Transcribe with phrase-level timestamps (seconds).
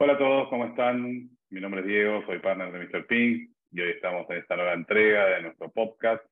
[0.00, 1.28] Hola a todos, ¿cómo están?
[1.50, 3.08] Mi nombre es Diego, soy partner de Mr.
[3.08, 6.24] Pink y hoy estamos en esta nueva entrega de nuestro podcast.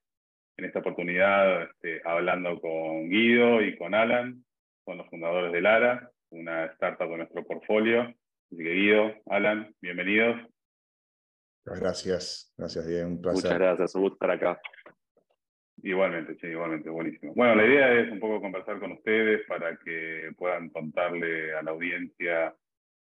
[0.57, 4.45] En esta oportunidad este, hablando con Guido y con Alan,
[4.85, 8.03] son los fundadores de Lara, una startup de nuestro portfolio.
[8.03, 10.37] Así que Guido, Alan, bienvenidos.
[11.65, 13.43] Gracias, gracias Diego, un placer.
[13.43, 14.61] Muchas gracias, un gusto estar acá.
[15.83, 17.33] Igualmente, sí, igualmente, buenísimo.
[17.35, 21.73] Bueno, la idea es un poco conversar con ustedes para que puedan contarle a la
[21.73, 22.55] audiencia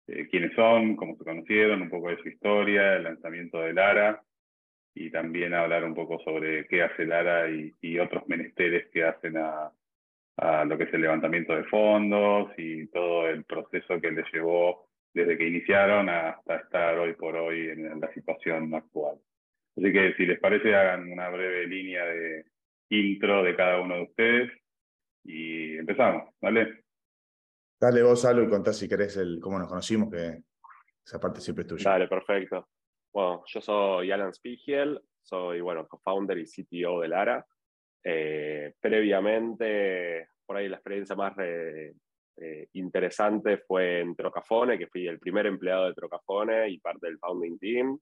[0.09, 4.23] eh, quiénes son, cómo se conocieron, un poco de su historia, el lanzamiento de Lara
[4.95, 9.71] y también hablar un poco sobre qué hace Lara y, otros menesteres que hacen a,
[10.65, 15.37] lo que es el levantamiento de fondos y todo el proceso que les llevó desde
[15.37, 19.17] que iniciaron hasta estar hoy por hoy en la situación actual.
[19.77, 22.45] Así que si les parece, hagan una breve línea de
[22.91, 24.53] intro de cada uno de ustedes
[25.25, 26.86] y empezamos, ¿vale?
[27.79, 30.43] Dale vos, Alu, y contá si querés el, cómo nos conocimos, que
[31.05, 31.91] esa parte siempre es tuya.
[31.91, 32.69] Dale, perfecto.
[33.13, 37.47] Bueno, yo soy Alan Spiegel, soy, bueno, co-founder y CTO de Lara.
[38.03, 41.93] Eh, previamente, por ahí la experiencia más eh,
[42.73, 47.59] interesante fue en Trocafone, que fui el primer empleado de Trocafone y parte del founding
[47.59, 47.99] team.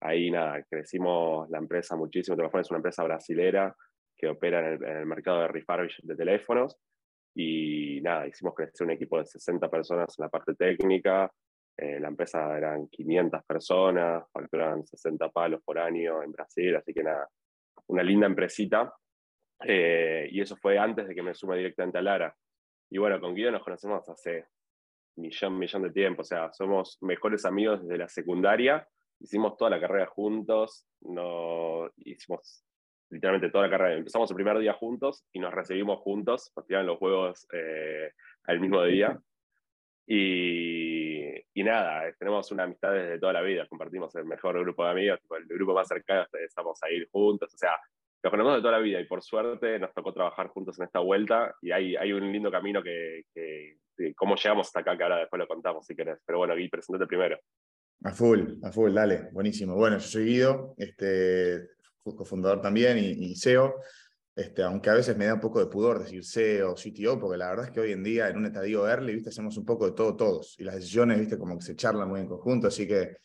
[0.00, 2.36] Ahí nada, crecimos la empresa muchísimo.
[2.36, 3.74] Trocafone es una empresa brasilera
[4.16, 6.78] que opera en el, en el mercado de refurbish de teléfonos.
[7.40, 11.32] Y nada, hicimos crecer un equipo de 60 personas en la parte técnica.
[11.76, 17.04] Eh, la empresa eran 500 personas, facturaban 60 palos por año en Brasil, así que
[17.04, 17.28] nada,
[17.86, 18.92] una linda empresita.
[19.64, 22.36] Eh, y eso fue antes de que me sume directamente a Lara.
[22.90, 24.46] Y bueno, con Guido nos conocemos hace
[25.14, 28.88] millón, millón de tiempo, o sea, somos mejores amigos desde la secundaria,
[29.20, 32.64] hicimos toda la carrera juntos, no, hicimos
[33.10, 33.96] literalmente toda la carrera.
[33.96, 38.12] Empezamos el primer día juntos y nos recibimos juntos, nos tiraron los juegos eh,
[38.44, 39.18] al mismo día.
[40.10, 44.90] Y, y, nada, tenemos una amistad desde toda la vida, compartimos el mejor grupo de
[44.90, 47.72] amigos, el grupo más cercano, estamos a ir juntos, o sea,
[48.22, 50.98] nos conocemos de toda la vida y por suerte nos tocó trabajar juntos en esta
[50.98, 53.76] vuelta y hay, hay un lindo camino que, que,
[54.16, 56.18] cómo llegamos hasta acá, que ahora después lo contamos si querés.
[56.26, 57.38] Pero bueno, Gui, presentate primero.
[58.04, 59.74] A full, a full, dale, buenísimo.
[59.74, 61.68] Bueno, yo soy Guido, este,
[62.14, 63.76] cofundador también y, SEO,
[64.34, 67.50] este, aunque a veces me da un poco de pudor decir SEO, CTO, porque la
[67.50, 69.30] verdad es que hoy en día en un estadio early, ¿viste?
[69.30, 71.38] hacemos un poco de todo todos, y las decisiones, ¿viste?
[71.38, 73.16] como que se charlan muy en conjunto, así que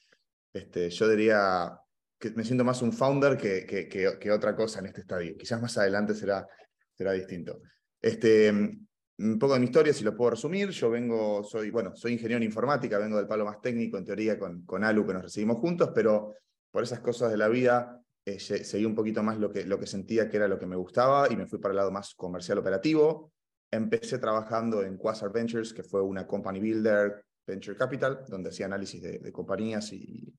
[0.54, 1.80] este, yo diría
[2.20, 5.36] que me siento más un founder que, que, que, otra cosa en este estadio.
[5.36, 6.48] Quizás más adelante será,
[6.94, 7.60] será distinto.
[8.00, 12.14] Este, un poco de mi historia, si lo puedo resumir, yo vengo, soy, bueno, soy
[12.14, 15.24] ingeniero en informática, vengo del palo más técnico, en teoría, con, con Alu, que nos
[15.24, 16.36] recibimos juntos, pero
[16.72, 19.86] por esas cosas de la vida eh, seguí un poquito más lo que, lo que
[19.86, 22.58] sentía que era lo que me gustaba y me fui para el lado más comercial
[22.58, 23.34] operativo.
[23.70, 29.02] Empecé trabajando en Quasar Ventures, que fue una company builder, venture capital, donde hacía análisis
[29.02, 30.34] de, compañías y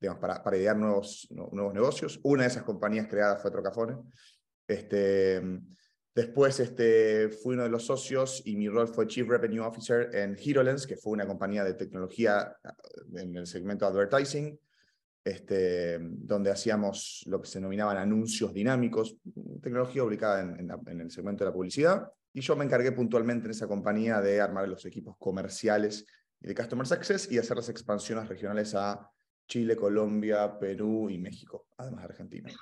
[0.00, 2.20] digamos, para, para idear nuevos, nuevos negocios.
[2.22, 3.96] Una de esas compañías creadas fue Trocafone.
[4.66, 5.42] Este,
[6.14, 10.36] después este, fui uno de los socios y mi rol fue Chief Revenue Officer en
[10.38, 12.56] HeroLens, que fue una compañía de tecnología
[13.14, 14.58] en el segmento advertising
[15.28, 19.16] este, donde hacíamos lo que se denominaban anuncios dinámicos,
[19.62, 23.66] tecnología ubicada en, el segmento de la publicidad, y yo me encargué puntualmente en esa
[23.66, 26.06] compañía de armar los equipos comerciales
[26.40, 29.10] y de Customer Success y hacer las expansiones regionales a
[29.46, 32.52] Chile, Colombia, Perú y México, además de Argentina.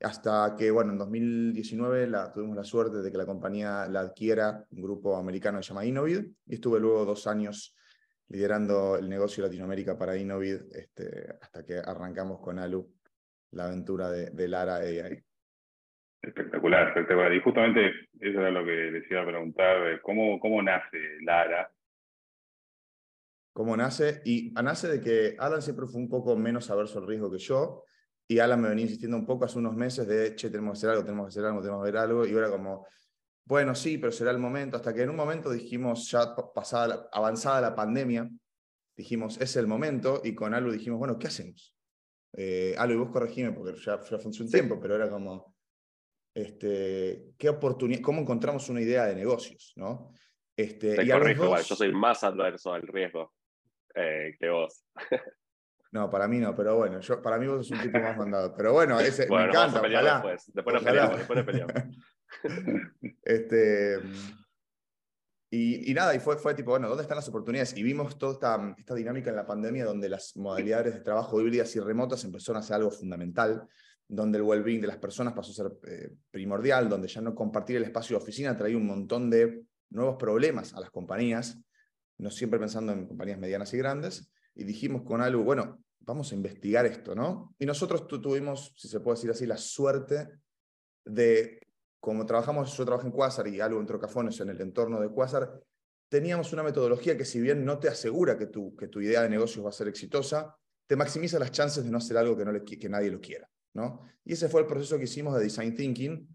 [0.00, 4.66] Hasta que, bueno, en 2019 la, tuvimos la suerte de que la compañía la adquiera
[4.70, 7.76] un grupo americano que se llama Innovid, y estuve luego dos años
[8.32, 12.90] liderando el negocio Latinoamérica para Innovid este, hasta que arrancamos con Alu
[13.50, 15.22] la aventura de, Lara AI.
[16.22, 17.34] Espectacular, espectacular.
[17.34, 21.70] Y justamente eso era lo que les iba a preguntar, ¿cómo, cómo nace Lara?
[23.52, 24.22] ¿Cómo nace?
[24.24, 27.84] Y nace de que Alan siempre fue un poco menos averso al riesgo que yo,
[28.26, 30.90] y Alan me venía insistiendo un poco hace unos meses de, che, tenemos que hacer
[30.90, 32.86] algo, tenemos que hacer algo, tenemos que ver algo, y ahora como,
[33.44, 37.60] bueno, sí, pero será el momento, hasta que en un momento dijimos, ya pasada, avanzada
[37.60, 38.28] la pandemia,
[38.96, 41.74] dijimos, es el momento, y con Alu dijimos, bueno, ¿qué hacemos?
[42.34, 45.56] Eh, Alu, y vos corregime, porque ya, ya fue un tiempo, pero era como,
[46.34, 50.12] este, ¿qué oportunidad, cómo encontramos una idea de negocios, ¿no?
[50.56, 53.34] Este, y corrijo, yo soy más adverso al riesgo
[53.94, 54.84] eh, que vos.
[55.92, 58.54] No, para mí no, pero bueno, yo, para mí vos sos un tipo más mandado.
[58.56, 59.78] Pero bueno, ese, me encanta.
[59.78, 60.50] ojalá, después.
[60.54, 61.74] Después nos peleamos, después nos peleamos.
[63.22, 63.98] este,
[65.54, 67.76] y, nada, y fue, fue tipo, bueno, ¿dónde están las oportunidades?
[67.76, 71.76] Y vimos toda esta, esta dinámica en la pandemia donde las modalidades de trabajo híbridas
[71.76, 73.68] y remotas empezaron a ser algo fundamental,
[74.08, 77.76] donde el well-being de las personas pasó a ser eh, primordial, donde ya no compartir
[77.76, 81.58] el espacio de oficina traía un montón de nuevos problemas a las compañías,
[82.16, 86.34] no siempre pensando en compañías medianas y grandes, y dijimos con algo, bueno, vamos a
[86.34, 87.54] investigar esto, ¿no?
[87.58, 90.28] Y nosotros tuvimos, si se puede decir así, la suerte
[91.04, 91.60] de,
[92.02, 95.62] como trabajamos, yo trabajo en Quasar y algo en Trocafones en el entorno de Quasar,
[96.08, 99.28] teníamos una metodología que si bien no te asegura que tu, que tu idea de
[99.28, 100.52] negocio va a ser exitosa,
[100.88, 104.00] te maximiza las chances de no hacer algo que nadie lo quiera, ¿no?
[104.24, 106.28] Y ese fue el proceso que hicimos de Design Thinking,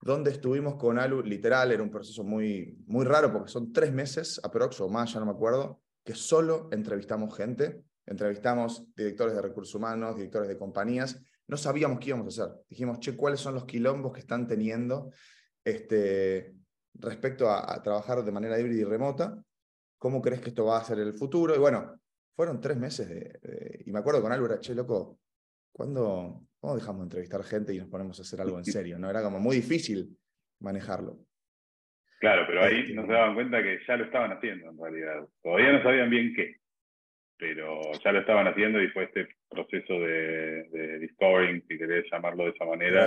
[0.00, 4.40] donde estuvimos con Alu, literal, era un proceso muy, muy raro porque son tres meses,
[4.44, 9.74] aprox o más, ya no me acuerdo, que solo entrevistamos gente, entrevistamos directores de recursos
[9.74, 11.20] humanos, directores de compañías,
[11.50, 12.56] no sabíamos qué íbamos a hacer.
[12.68, 15.10] Dijimos, che, ¿cuáles son los quilombos que están teniendo
[15.64, 16.54] este,
[16.94, 19.42] respecto a, trabajar de manera híbrida y remota?
[19.98, 21.54] ¿Cómo crees que esto va a ser el futuro?
[21.54, 22.00] Y bueno,
[22.36, 25.18] fueron tres meses de, y me acuerdo con era, che, loco,
[25.72, 28.98] ¿cuándo, ¿Cómo dejamos de entrevistar gente y nos ponemos a hacer algo en serio?
[28.98, 29.10] ¿no?
[29.10, 30.16] Era como muy difícil
[30.60, 31.18] manejarlo.
[32.20, 35.26] Claro, pero ahí este, no se daban cuenta que ya lo estaban haciendo en realidad.
[35.42, 36.56] Todavía no sabían bien qué,
[37.38, 42.44] pero ya lo estaban haciendo y fue este proceso de, de discovering, si querés llamarlo
[42.44, 43.06] de esa manera,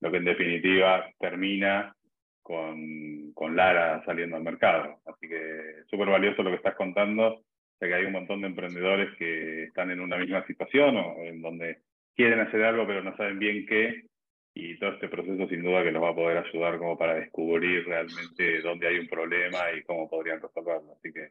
[0.00, 1.94] lo que en definitiva termina
[2.42, 5.00] con, con Lara saliendo al mercado.
[5.06, 7.42] Así que súper valioso lo que estás contando,
[7.80, 11.42] ya que hay un montón de emprendedores que están en una misma situación o en
[11.42, 11.78] donde
[12.14, 14.04] quieren hacer algo pero no saben bien qué,
[14.54, 17.84] y todo este proceso sin duda que los va a poder ayudar como para descubrir
[17.86, 20.92] realmente dónde hay un problema y cómo podrían resolverlo.
[20.98, 21.28] Así que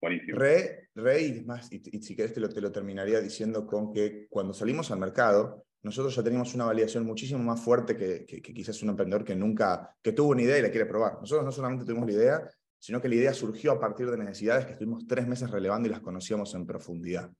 [0.00, 0.38] buenísimo.
[0.38, 4.26] Re, re y más, y, si querés te lo, te lo terminaría diciendo con que
[4.28, 8.82] cuando salimos al mercado, nosotros ya teníamos una validación muchísimo más fuerte que, que, quizás
[8.82, 11.14] un emprendedor que nunca, que tuvo una idea y la quiere probar.
[11.20, 14.66] Nosotros no solamente tuvimos la idea, sino que la idea surgió a partir de necesidades
[14.66, 17.30] que estuvimos tres meses relevando y las conocíamos en profundidad.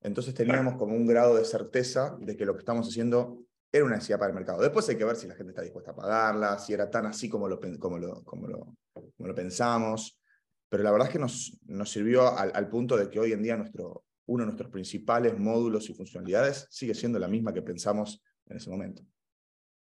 [0.00, 3.96] Entonces teníamos como un grado de certeza de que lo que estamos haciendo era una
[3.96, 4.62] necesidad para el mercado.
[4.62, 7.28] Después hay que ver si la gente está dispuesta a pagarla, si era tan así
[7.28, 10.18] como lo, como lo, como lo, pensamos.
[10.68, 13.56] Pero la verdad es que nos, nos sirvió al, punto de que hoy en día
[13.56, 18.56] nuestro, uno de nuestros principales módulos y funcionalidades sigue siendo la misma que pensamos en
[18.56, 19.02] ese momento.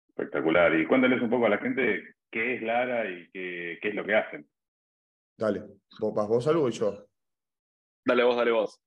[0.09, 0.75] Espectacular.
[0.75, 4.05] Y cuéntales un poco a la gente qué es Lara y qué, qué es lo
[4.05, 4.49] que hacen.
[5.39, 5.65] Dale,
[6.01, 7.09] vos, vos algo y yo.
[8.05, 8.83] Dale vos, dale vos.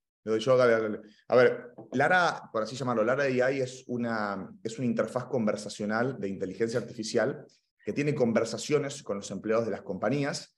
[1.28, 6.30] A ver, Lara, por así llamarlo, Lara AI es una, es una interfaz conversacional de
[6.30, 7.46] inteligencia artificial
[7.84, 10.56] que tiene conversaciones con los empleados de las compañías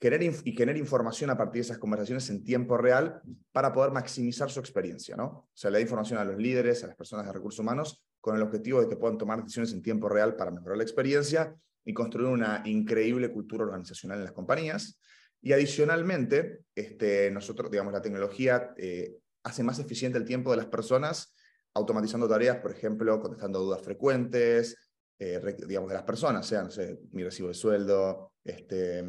[0.00, 3.20] y genera información a partir de esas conversaciones en tiempo real
[3.52, 5.16] para poder maximizar su experiencia.
[5.16, 5.24] ¿no?
[5.24, 8.36] O sea, le da información a los líderes, a las personas de recursos humanos, con
[8.36, 11.54] el objetivo de que puedan tomar decisiones en tiempo real para mejorar la experiencia
[11.84, 15.00] y construir una increíble cultura organizacional en las compañías.
[15.40, 20.66] Y adicionalmente, este, nosotros, digamos, la tecnología eh, hace más eficiente el tiempo de las
[20.66, 21.34] personas,
[21.74, 24.76] automatizando tareas, por ejemplo, contestando dudas frecuentes,
[25.18, 29.04] eh, digamos, de las personas, sean, no sé, mi recibo de sueldo, este,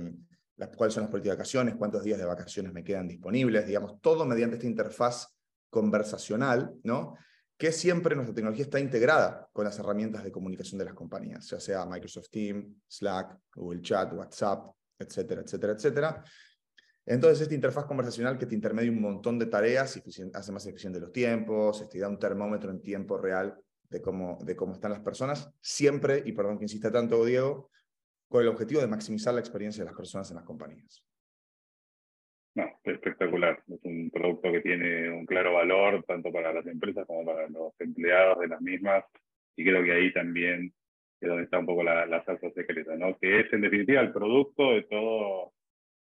[0.59, 3.99] las, cuáles son las políticas de vacaciones, cuántos días de vacaciones me quedan disponibles, digamos,
[4.01, 5.27] todo mediante esta interfaz
[5.69, 7.15] conversacional, ¿no?
[7.57, 11.59] que siempre nuestra tecnología está integrada con las herramientas de comunicación de las compañías, ya
[11.59, 16.23] sea Microsoft Teams, Slack, Google Chat, WhatsApp, etcétera, etcétera, etcétera.
[17.05, 20.01] Entonces, esta interfaz conversacional que te intermedia un montón de tareas y
[20.33, 23.57] hace más eficiente los tiempos, te este, da un termómetro en tiempo real
[23.89, 27.71] de cómo, de cómo están las personas, siempre, y perdón que insista tanto, Diego,
[28.29, 31.03] con el objetivo de maximizar la experiencia de las personas en las compañías.
[32.55, 33.61] No, espectacular.
[33.67, 37.73] Es un producto que tiene un claro valor tanto para las empresas como para los
[37.79, 39.03] empleados de las mismas.
[39.55, 40.73] Y creo que ahí también
[41.19, 43.17] es donde está un poco la, la salsa secreta, ¿no?
[43.17, 45.53] que es en definitiva el producto de, todo,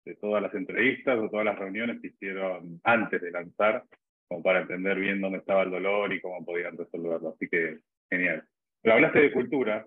[0.04, 3.84] de todas las entrevistas o todas las reuniones que hicieron antes de lanzar,
[4.28, 7.30] como para entender bien dónde estaba el dolor y cómo podían resolverlo.
[7.30, 7.78] Así que
[8.10, 8.44] genial.
[8.82, 9.86] Pero hablaste de cultura,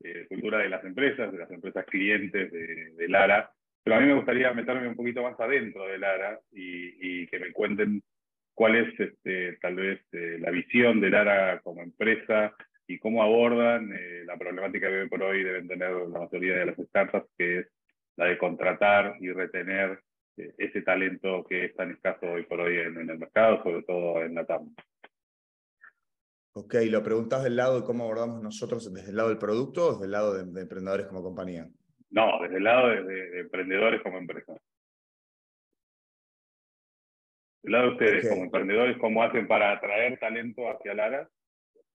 [0.00, 3.50] de cultura de las empresas, de las empresas clientes de, de Lara,
[3.82, 7.38] pero a mí me gustaría meterme un poquito más adentro de Lara y, y que
[7.38, 8.02] me cuenten
[8.58, 12.52] cuál es este, tal vez eh, la visión de Lara como empresa
[12.88, 16.66] y cómo abordan eh, la problemática que hoy por hoy deben tener la mayoría de
[16.66, 17.66] las startups, que es
[18.16, 20.00] la de contratar y retener
[20.36, 24.24] eh, ese talento que es tan escaso hoy por hoy en, el mercado, sobre todo
[24.24, 24.74] en la TAM.
[26.52, 29.92] Ok, ¿lo preguntas del lado de cómo abordamos nosotros desde el lado del producto o
[29.92, 31.68] desde el lado de, emprendedores como compañía?
[32.10, 34.56] No, desde el lado de, emprendedores como empresa.
[37.62, 41.28] Del lado de ustedes, como emprendedores, ¿cómo hacen para atraer talento hacia Lara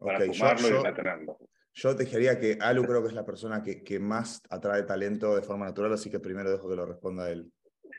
[0.03, 1.39] para sumarlo yo, y mantenerlo.
[1.75, 5.35] Yo te diría que Alu creo que es la persona que, que, más atrae talento
[5.35, 7.51] de forma natural, así que primero dejo que lo responda él.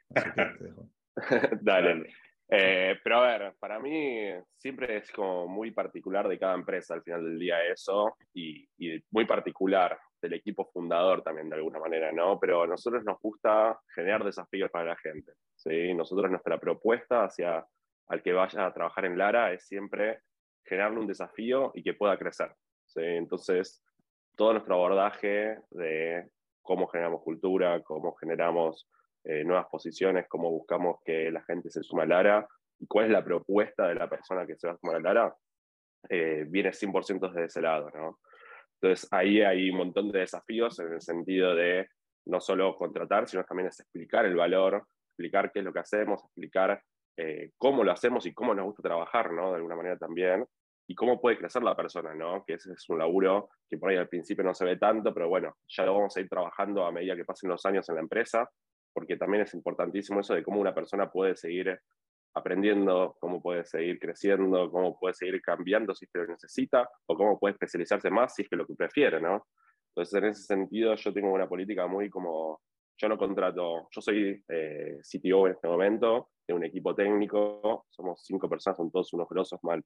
[1.61, 2.07] Dale.
[2.55, 7.01] Eh, pero a ver, para mí siempre es como muy particular de cada empresa al
[7.01, 12.11] final del día eso, y, y muy particular, del equipo fundador también de alguna manera,
[12.11, 12.39] ¿no?
[12.39, 15.93] Pero a nosotros nos gusta generar desafíos para la gente, ¿sí?
[15.95, 17.65] Nosotros nuestra propuesta hacia
[18.07, 20.19] al que vaya a trabajar en Lara es siempre
[20.63, 22.53] generarle un desafío y que pueda crecer,
[22.85, 23.01] ¿sí?
[23.01, 23.83] Entonces,
[24.35, 26.29] todo nuestro abordaje de
[26.61, 28.87] cómo generamos cultura, cómo generamos
[29.23, 32.47] eh, nuevas posiciones, cómo buscamos que la gente se suma a Lara
[32.79, 35.35] y cuál es la propuesta de la persona que se va a sumar a Lara,
[36.09, 38.19] eh, viene 100% desde ese lado, ¿no?
[38.81, 41.87] Entonces ahí hay un montón de desafíos en el sentido de
[42.25, 46.23] no solo contratar, sino también es explicar el valor, explicar qué es lo que hacemos,
[46.23, 46.81] explicar
[47.15, 49.51] eh, cómo lo hacemos y cómo nos gusta trabajar, ¿no?
[49.51, 50.45] De alguna manera también,
[50.87, 52.43] y cómo puede crecer la persona, ¿no?
[52.45, 55.29] Que ese es un laburo que por ahí al principio no se ve tanto, pero
[55.29, 58.01] bueno, ya lo vamos a ir trabajando a medida que pasen los años en la
[58.01, 58.49] empresa,
[58.93, 61.79] porque también es importantísimo eso de cómo una persona puede seguir
[62.35, 67.15] aprendiendo, cómo puede seguir creciendo, cómo puede seguir cambiando si es que lo necesita, o
[67.15, 69.45] cómo puede especializarse más si es que lo que prefiere, ¿no?
[69.89, 72.61] Entonces, en ese sentido, yo tengo una política muy como,
[72.97, 78.23] yo no contrato, yo soy eh, CTO en este momento, de un equipo técnico, somos
[78.25, 79.83] cinco personas, son todos unos grosos mal.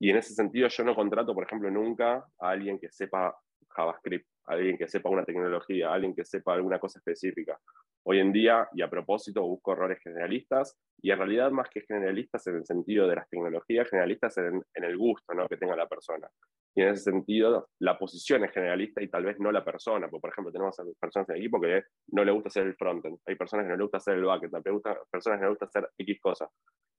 [0.00, 3.36] Y en ese sentido, yo no contrato, por ejemplo, nunca a alguien que sepa
[3.68, 7.58] JavaScript, alguien que sepa una tecnología, alguien que sepa alguna cosa específica.
[8.06, 12.46] Hoy en día, y a propósito, busco errores generalistas, y en realidad más que generalistas
[12.46, 15.48] en el sentido de las tecnologías, generalistas en, el gusto ¿no?
[15.48, 16.28] que tenga la persona.
[16.76, 20.22] Y en ese sentido, la posición es generalista y tal vez no la persona, porque
[20.22, 23.36] por ejemplo tenemos personas en el equipo que no le gusta hacer el frontend, hay
[23.36, 25.88] personas que no le gusta hacer el backend, hay personas que no le gusta hacer
[25.96, 26.48] X cosas.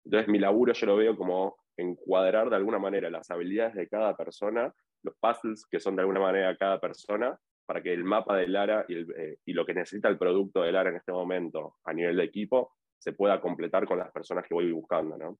[0.06, 4.16] Entonces mi laburo yo lo veo como encuadrar de alguna manera las habilidades de cada
[4.16, 4.74] persona,
[5.04, 7.35] los puzzles que son de alguna manera cada persona,
[7.66, 10.76] para que el mapa del ARA y, eh, y, lo que necesita el producto del
[10.76, 14.54] ARA en este momento a nivel de equipo se pueda completar con las personas que
[14.54, 15.40] voy buscando, ¿no?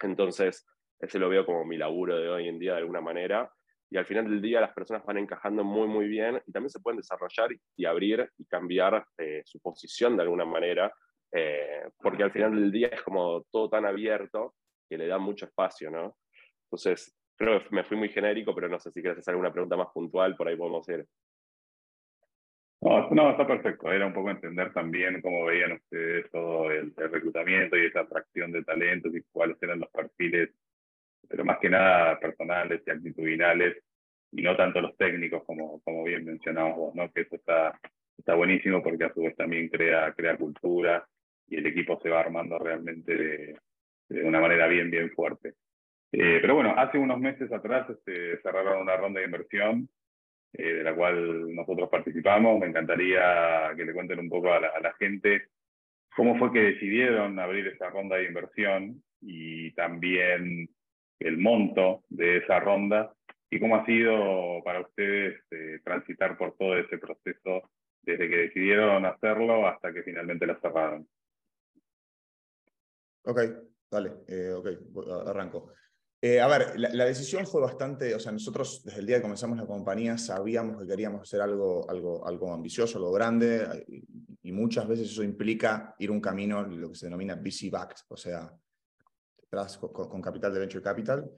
[0.00, 0.66] Entonces,
[0.98, 3.50] ese lo veo como mi laburo de hoy en día de alguna manera,
[3.92, 6.80] y al final del día las personas van encajando muy, muy bien y también se
[6.80, 10.90] pueden desarrollar y abrir y cambiar eh, su posición de alguna manera,
[11.30, 14.54] eh, porque al final del día es como todo tan abierto
[14.88, 16.16] que le da mucho espacio, ¿no?
[16.64, 19.76] Entonces, creo que me fui muy genérico, pero no sé si quieres hacer alguna pregunta
[19.76, 21.06] más puntual, por ahí podemos ir.
[22.82, 23.92] No, no, está perfecto.
[23.92, 28.64] Era un poco entender también cómo veían ustedes todo el, reclutamiento y esa atracción de
[28.64, 30.50] talentos y cuáles eran los perfiles,
[31.28, 33.76] pero más que nada personales y actitudinales,
[34.32, 37.12] y no tanto los técnicos, como, como bien mencionabas vos, ¿no?
[37.12, 37.78] Que eso está,
[38.18, 41.06] está buenísimo porque a su vez también crea, crea cultura
[41.46, 43.58] y el equipo se va armando realmente de,
[44.08, 45.54] de una manera bien, bien fuerte.
[46.10, 49.88] Eh, pero bueno, hace unos meses atrás este, cerraron una ronda de inversión
[50.54, 52.60] eh, de la cual nosotros participamos.
[52.60, 55.48] Me encantaría que le cuenten un poco a la, gente
[56.14, 60.68] cómo fue que decidieron abrir esa ronda de inversión y también
[61.18, 63.12] el monto de esa ronda
[63.50, 67.70] y cómo ha sido para ustedes eh, transitar por todo ese proceso
[68.02, 71.06] desde que decidieron hacerlo hasta que finalmente la cerraron.
[73.24, 73.40] Ok,
[73.90, 74.66] dale, eh, ok,
[75.28, 75.72] arranco.
[76.24, 79.58] Eh, a ver, la, decisión fue bastante, o sea, nosotros desde el día que comenzamos
[79.58, 83.84] la compañía sabíamos que queríamos hacer algo, algo, algo ambicioso, algo grande,
[84.40, 88.54] y, muchas veces eso implica ir un camino, lo que se denomina VC-backed, o sea,
[89.36, 91.28] detrás con, capital de venture capital.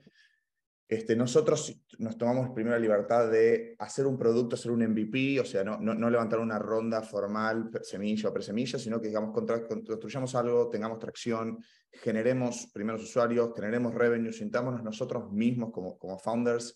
[0.87, 5.45] Este, nosotros nos tomamos primero la libertad de hacer un producto, hacer un MVP, o
[5.45, 10.99] sea, no, levantar una ronda formal, semilla o presemilla, sino que digamos, construyamos algo, tengamos
[10.99, 11.57] tracción,
[11.91, 16.75] generemos primeros usuarios, generemos revenue, sintámonos nosotros mismos como, como founders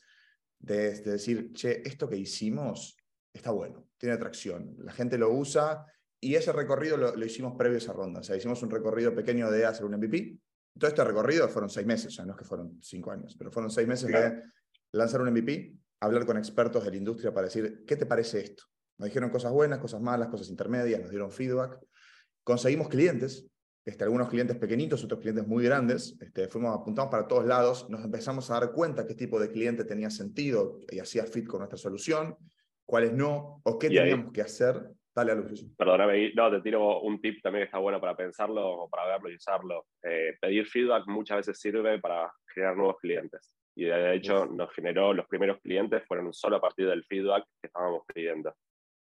[0.58, 2.98] de, decir, che, esto que hicimos
[3.32, 5.86] está bueno, tiene tracción, la gente lo usa
[6.20, 9.14] y ese recorrido lo, lo hicimos previo a esa ronda, o sea, hicimos un recorrido
[9.14, 10.40] pequeño de hacer un MVP,
[10.80, 13.70] todo este recorrido fueron seis meses, sea, no es que fueron cinco años, pero fueron
[13.70, 14.44] seis meses de
[14.94, 18.64] lanzar un MVP, hablar con expertos de la industria para decir, ¿qué te parece esto?
[18.98, 21.80] Nos dijeron cosas buenas, cosas malas, cosas intermedias, nos dieron feedback.
[22.44, 23.46] Conseguimos clientes,
[23.86, 28.04] este, algunos clientes pequeñitos, otros clientes muy grandes, este, fuimos, apuntamos para todos lados, nos
[28.04, 31.78] empezamos a dar cuenta qué tipo de cliente tenía sentido y hacía fit con nuestra
[31.78, 32.36] solución,
[32.86, 34.92] cuáles no, o qué teníamos que hacer
[35.26, 35.44] Dale,
[35.78, 39.30] Perdóname, no, te tiro un tip también que está bueno para pensarlo o para verlo
[39.30, 39.88] y usarlo.
[40.02, 43.52] Eh, pedir feedback muchas veces sirve para generar nuevos clientes.
[43.76, 47.68] Y de hecho nos generó, los primeros clientes fueron solo a partir del feedback que
[47.68, 48.56] estábamos pidiendo.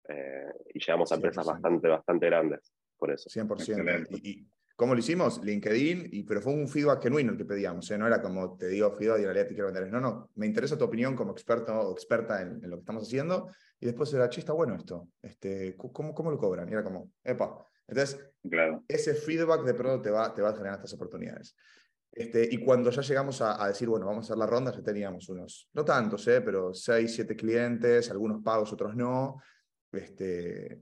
[0.08, 3.30] Eh, y llegamos a empresas bastante, bastante grandes por eso.
[3.30, 4.08] 100%.
[4.22, 5.44] Y, ¿Cómo lo hicimos?
[5.44, 7.90] LinkedIn, y, pero fue un feedback genuino el que pedíamos.
[7.90, 7.98] ¿eh?
[7.98, 9.92] No era como te digo feedback y en realidad te quiero vender.
[9.92, 13.02] No, no, me interesa tu opinión como experto o experta en, en lo que estamos
[13.02, 13.50] haciendo
[13.80, 16.68] y después era, che, está bueno esto, este, ¿cómo, ¿cómo lo cobran?
[16.68, 17.66] Y era como, epa.
[17.88, 18.84] Entonces, claro.
[18.86, 21.56] ese feedback de pronto te va, te va a generar estas oportunidades.
[22.12, 25.28] Este, y cuando ya llegamos a, decir, bueno, vamos a hacer la ronda, ya teníamos
[25.28, 26.40] unos, no tantos, ¿eh?
[26.40, 29.40] pero seis, siete clientes, algunos pagos, otros no.
[29.92, 30.80] Este,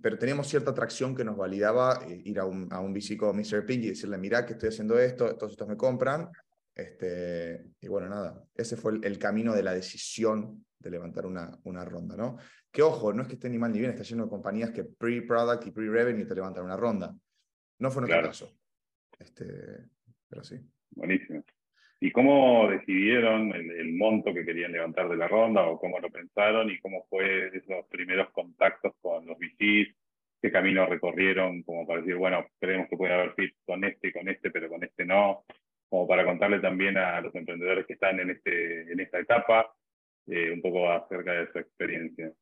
[0.00, 3.32] pero teníamos cierta atracción que nos validaba eh, ir a un, a un VC como
[3.34, 3.64] Mr.
[3.64, 6.30] Pink y decirle, mira que estoy haciendo esto, todos estos me compran.
[6.76, 11.86] Este, y bueno, nada, ese fue el, camino de la decisión de levantar una, una
[11.86, 12.36] ronda, ¿no?
[12.70, 14.84] Que ojo, no es que esté ni mal ni bien, está lleno de compañías que
[14.84, 17.16] pre-product y pre-revenue te levantan una ronda.
[17.78, 18.58] No fue nuestro caso.
[19.18, 19.46] Este,
[20.28, 20.56] pero sí.
[20.90, 21.42] Buenísimo.
[21.98, 26.70] ¿Y cómo decidieron el, monto que querían levantar de la ronda o cómo lo pensaron
[26.70, 29.96] y cómo fue esos primeros contactos con los VCs?
[30.42, 34.28] ¿Qué camino recorrieron como para decir, bueno, creemos que puede haber fit con este, con
[34.28, 35.46] este, pero con este no?
[35.88, 39.72] Como para contarle también a los emprendedores que están en, este, en esta etapa
[40.26, 42.32] eh, un poco acerca de su experiencia.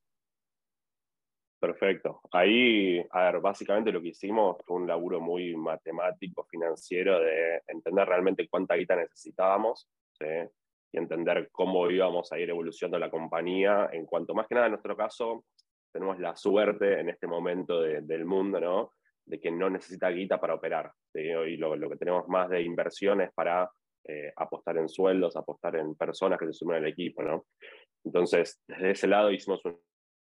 [1.60, 2.20] Perfecto.
[2.30, 8.06] Ahí, a ver, básicamente lo que hicimos fue un laburo muy matemático, financiero, de entender
[8.06, 9.88] realmente cuánta guita necesitábamos
[10.20, 13.88] y entender cómo íbamos a ir evolucionando la compañía.
[13.92, 15.44] En cuanto más que nada, en nuestro caso,
[15.90, 18.92] tenemos la suerte en este momento del mundo, ¿no?
[19.26, 20.92] De que no necesita guita para operar.
[21.14, 23.70] Y lo, lo, que tenemos más de inversiones para
[24.06, 27.46] eh, apostar en sueldos, apostar en personas que se sumen al equipo, ¿no?
[28.04, 29.78] Entonces, desde ese lado hicimos un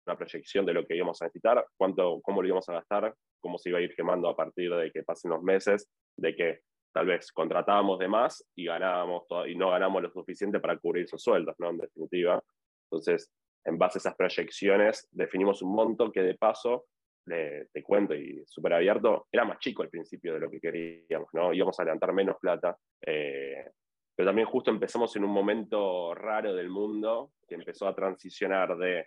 [0.10, 3.58] una proyección de lo que íbamos a necesitar, cuánto, cómo lo íbamos a gastar, cómo
[3.58, 6.60] se iba a ir quemando a partir de que pasen los meses, de que
[6.92, 11.06] tal vez contratábamos de más y ganábamos todo, y no ganamos lo suficiente para cubrir
[11.06, 11.70] esos sueldos, ¿no?
[11.70, 12.44] En definitiva.
[12.90, 13.32] Entonces,
[13.66, 16.86] en base a esas proyecciones, definimos un monto que de paso,
[17.30, 21.54] te cuento y súper abierto, era más chico al principio de lo que queríamos, ¿no?
[21.54, 23.72] Íbamos a levantar menos plata, eh,
[24.16, 29.06] pero también justo empezamos en un momento raro del mundo que empezó a transicionar de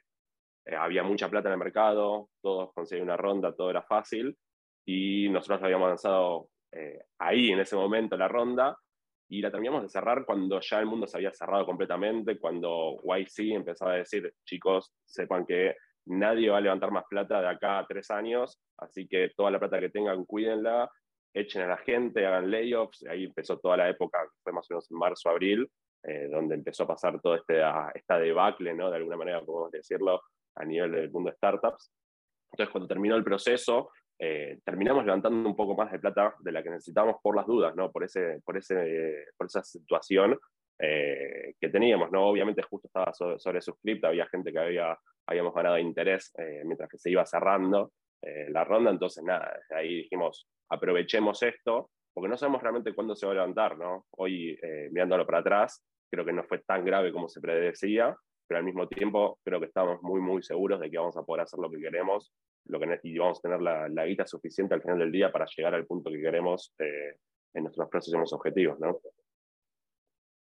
[0.64, 4.36] eh, había mucha plata en el mercado, todos conseguían una ronda, todo era fácil,
[4.86, 8.76] y nosotros habíamos lanzado eh, ahí, en ese momento, la ronda,
[9.28, 13.54] y la terminamos de cerrar cuando ya el mundo se había cerrado completamente, cuando YC
[13.54, 15.74] empezaba a decir, chicos, sepan que
[16.06, 19.58] nadie va a levantar más plata de acá a tres años, así que toda la
[19.58, 20.90] plata que tengan, cuídenla,
[21.34, 24.90] echen a la gente, hagan layoffs, ahí empezó toda la época, fue más o menos
[24.90, 25.70] en marzo, abril,
[26.04, 27.62] eh, donde empezó a pasar toda este,
[27.94, 28.90] esta debacle, ¿no?
[28.90, 30.20] de alguna manera podemos decirlo,
[30.56, 31.90] a nivel del mundo de startups.
[32.52, 36.62] Entonces, cuando terminó el proceso, eh, terminamos levantando un poco más de plata de la
[36.62, 37.90] que necesitábamos por las dudas, ¿no?
[37.90, 40.38] por, ese, por, ese, por esa situación
[40.78, 42.10] eh, que teníamos.
[42.10, 42.26] ¿no?
[42.26, 44.98] Obviamente justo estaba sobre, sobre suscripta, había gente que había,
[45.32, 47.92] habíamos ganado interés eh, mientras que se iba cerrando
[48.50, 53.32] la ronda, entonces nada, ahí dijimos, aprovechemos esto, porque no sabemos realmente cuándo se va
[53.32, 53.76] a levantar.
[53.76, 54.06] ¿no?
[54.12, 54.56] Hoy,
[54.92, 58.16] mirándolo para atrás, creo que no fue tan grave como se predecía,
[58.46, 61.42] pero al mismo tiempo creo que estamos muy, muy seguros de que vamos a poder
[61.42, 62.32] hacer lo que queremos
[62.66, 65.46] lo que, y vamos a tener la, la guita suficiente al final del día para
[65.46, 67.16] llegar al punto que queremos eh,
[67.54, 69.00] en nuestros próximos objetivos, ¿no?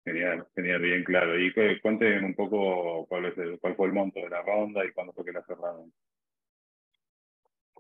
[0.06, 1.40] Genial, genial, bien claro.
[1.40, 4.92] Y cuenten un poco cuál, es el, cuál fue el monto de la ronda y
[4.92, 5.92] cuándo fue que la cerraron.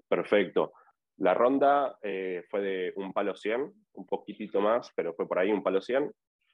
[0.09, 0.73] Perfecto.
[1.17, 5.51] La ronda eh, fue de un palo 100, un poquitito más, pero fue por ahí
[5.51, 6.11] un palo 100.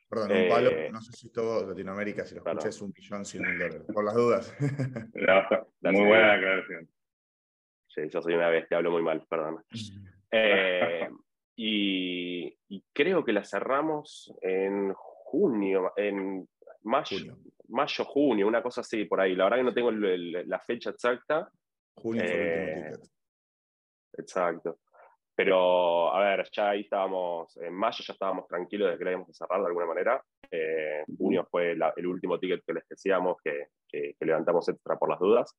[0.10, 3.24] Perdón, un palo, eh, no sé si todo Latinoamérica, si lo escuchas, es un millón
[3.24, 4.56] cien mil dólares, por las dudas.
[5.82, 6.90] muy buena aclaración.
[7.88, 9.64] Sí, yo soy una bestia, hablo muy mal, perdón.
[10.34, 11.10] Eh,
[11.58, 12.58] y,
[12.94, 14.94] creo que la cerramos en
[15.32, 16.46] junio, en
[16.84, 17.38] mayo,
[17.70, 19.34] mayo, junio, una cosa así por ahí.
[19.34, 21.50] La verdad que no tengo la fecha exacta.
[21.96, 23.10] Junio fue el eh, ticket.
[24.17, 24.80] Exacto.
[25.34, 29.30] Pero, a ver, ya ahí estábamos, en mayo ya estábamos tranquilos de que la íbamos
[29.30, 30.22] a cerrar de alguna manera.
[30.52, 35.20] Eh, junio fue el último ticket que les decíamos que, que, levantamos extra por las
[35.20, 35.58] dudas.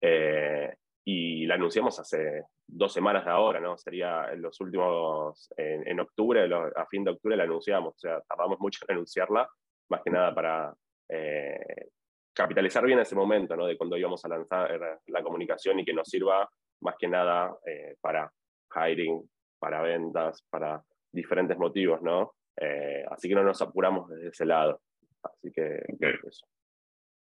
[0.00, 0.74] Eh,
[1.06, 3.78] y la anunciamos hace dos semanas de ahora, ¿no?
[3.78, 8.58] Sería en los últimos, en, octubre, a fin de octubre la anunciamos, o sea, tardamos
[8.58, 9.48] mucho en anunciarla,
[9.88, 10.74] más que nada para
[11.08, 11.90] eh,
[12.34, 13.66] capitalizar bien ese momento, ¿no?
[13.66, 16.48] De cuando íbamos a lanzar la comunicación y que nos sirva
[16.80, 17.56] más que nada
[18.00, 18.30] para
[18.74, 19.22] hiring,
[19.58, 22.34] para ventas, para diferentes motivos, ¿no?
[22.56, 24.80] Eh, así que no nos apuramos desde ese lado.
[25.22, 25.82] Así que
[26.26, 26.46] eso.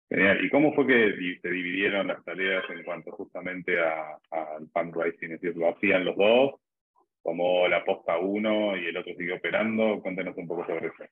[0.09, 0.43] Genial.
[0.43, 5.33] ¿Y cómo fue que se dividieron las tareas en cuanto justamente al fundraising?
[5.33, 6.55] Es decir, ¿lo hacían los dos?
[7.23, 10.01] ¿Tomó la posta uno y el otro siguió operando?
[10.01, 11.03] Cuéntenos un poco sobre eso.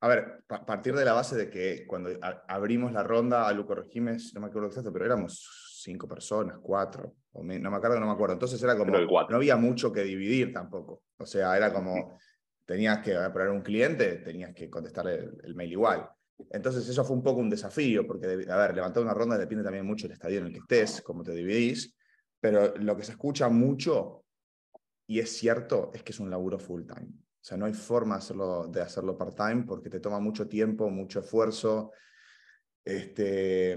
[0.00, 2.10] A ver, a partir de la base de que cuando
[2.48, 7.14] abrimos la ronda, a Luco Regimes, no me acuerdo exacto, pero éramos cinco personas, cuatro,
[7.32, 8.34] o no me acuerdo, no me acuerdo.
[8.34, 11.04] Entonces era como, no había mucho que dividir tampoco.
[11.16, 12.18] O sea, era como,
[12.64, 16.08] tenías que poner un cliente, tenías que contestar el, mail igual.
[16.50, 19.86] Entonces eso fue un poco un desafío, porque, a ver, levantar una ronda depende también
[19.86, 21.94] mucho del estadio en el que estés, cómo te dividís,
[22.40, 24.24] pero lo que se escucha mucho,
[25.06, 27.08] y es cierto, es que es un laburo full time.
[27.08, 30.88] O sea, no hay forma de hacerlo, de hacerlo part-time porque te toma mucho tiempo,
[30.88, 31.92] mucho esfuerzo.
[32.82, 33.76] Este,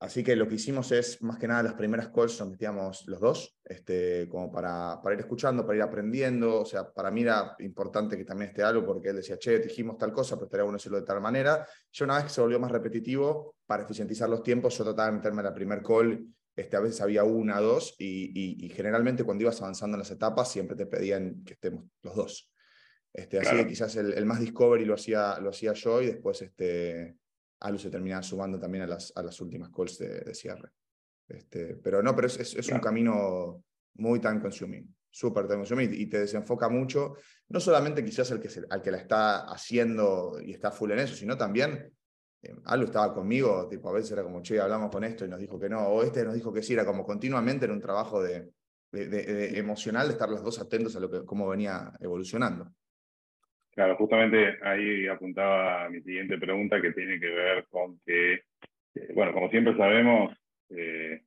[0.00, 3.20] así que lo que hicimos es, más que nada, las primeras calls nos metíamos los
[3.20, 6.60] dos, este, como para, para ir escuchando, para ir aprendiendo.
[6.60, 9.98] O sea, para mí era importante que también esté algo porque él decía, che, dijimos
[9.98, 11.66] tal cosa, pero estaría bueno hacerlo de tal manera.
[11.92, 15.16] Yo una vez que se volvió más repetitivo, para eficientizar los tiempos, yo trataba de
[15.16, 16.26] meterme en la primer call
[16.58, 20.50] este, a veces había una, dos, y, y, generalmente cuando ibas avanzando en las etapas
[20.50, 22.52] siempre te pedían que estemos los dos.
[23.14, 26.42] Este, Así que quizás el, el, más discovery lo hacía, lo hacía yo y después
[26.42, 27.16] este,
[27.60, 30.70] Alu se terminaba sumando también a las, a las últimas calls de, de cierre.
[31.28, 33.62] Este, pero no, pero es, es, es un camino
[33.94, 37.14] muy time consuming, súper time consuming y te desenfoca mucho,
[37.48, 41.00] no solamente quizás el que se, al que la está haciendo y está full en
[41.00, 41.92] eso, sino también
[42.42, 45.40] eh, Alu estaba conmigo, tipo, a veces era como, che, hablamos con esto y nos
[45.40, 48.22] dijo que no, o este nos dijo que sí, era como continuamente en un trabajo
[48.22, 48.50] de,
[48.92, 52.72] de, emocional de estar los dos atentos a lo que, cómo venía evolucionando.
[53.78, 59.32] Claro, justamente ahí apuntaba mi siguiente pregunta que tiene que ver con que, eh, bueno,
[59.32, 60.36] como siempre sabemos,
[60.70, 61.22] eh,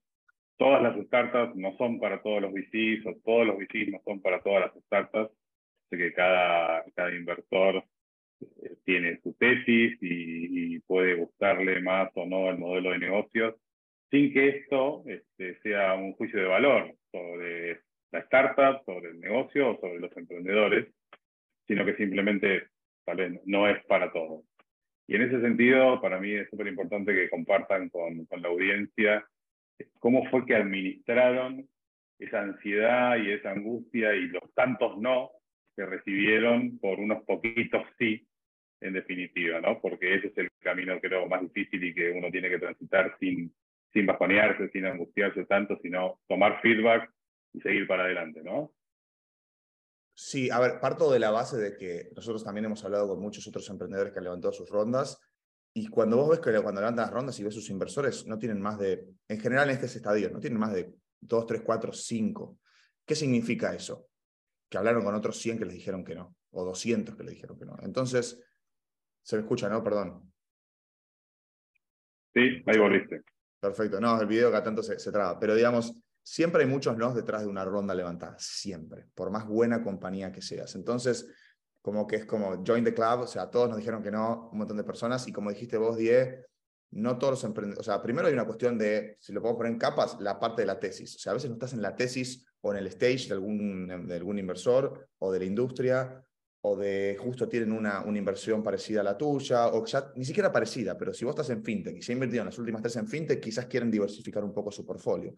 [0.58, 4.22] todas las startups no son para todos los VCs o todos los VCs no son
[4.22, 5.34] para todas las startups,
[5.86, 7.86] así que cada, cada inversor
[8.42, 13.56] eh, tiene su tesis y, puede gustarle más o no el modelo de negocios,
[14.10, 17.80] sin que esto este, sea un juicio de valor sobre
[18.12, 20.94] la startup, sobre el negocio o sobre los emprendedores,
[21.67, 22.67] sino que simplemente
[23.45, 24.45] no es para todos.
[25.08, 29.26] Y en ese sentido, para mí es súper importante que compartan con, con la audiencia
[30.00, 31.67] cómo fue que administraron
[32.19, 35.32] esa ansiedad y esa angustia y los tantos no
[35.76, 38.28] que recibieron por unos poquitos sí
[38.82, 39.80] en definitiva, ¿no?
[39.80, 43.54] Porque ese es el camino, creo, más difícil y que uno tiene que transitar sin,
[43.93, 47.12] sin bajonearse, sin angustiarse tanto, sino tomar feedback
[47.54, 48.71] y seguir para adelante, ¿no?
[50.24, 53.48] Sí, a ver, parto de la base de que nosotros también hemos hablado con muchos
[53.48, 55.20] otros emprendedores que han levantado sus rondas
[55.74, 58.62] y cuando vos ves que cuando levantan las rondas y ves sus inversores, no tienen
[58.62, 62.60] más de, en general en este estadio, no tienen más de 2, 3, 4, 5.
[63.04, 64.10] ¿Qué significa eso?
[64.70, 67.58] Que hablaron con otros 100 que les dijeron que no, o 200 que les dijeron
[67.58, 67.76] que no.
[67.82, 68.40] Entonces,
[69.24, 69.84] se me escucha, ¿no?
[69.84, 70.32] Perdón.
[72.32, 73.24] Sí, ahí volviste.
[73.60, 74.00] Perfecto.
[74.00, 75.40] No, el video acá tanto se, se traba.
[75.40, 78.36] Pero digamos, siempre hay muchos no detrás de una ronda levantada.
[78.40, 79.08] Siempre.
[79.14, 80.76] Por más buena compañía que seas.
[80.76, 81.28] Entonces,
[81.82, 83.22] como que es como join the club.
[83.22, 85.28] O sea, todos nos dijeron que no, un montón de personas.
[85.28, 86.46] Y como dijiste vos, Die,
[86.92, 87.80] no todos los emprendedores.
[87.80, 90.62] O sea, primero hay una cuestión de, si lo podemos poner en capas, la parte
[90.62, 91.16] de la tesis.
[91.16, 94.08] O sea, a veces no estás en la tesis o en el stage de algún,
[94.08, 96.24] de algún inversor o de la industria
[96.62, 100.52] o de justo tienen una, una inversión parecida a la tuya, o ya ni siquiera
[100.52, 102.96] parecida, pero si vos estás en fintech y se ha invertido en las últimas tres
[102.98, 105.34] en fintech, quizás quieren diversificar un poco su portfolio.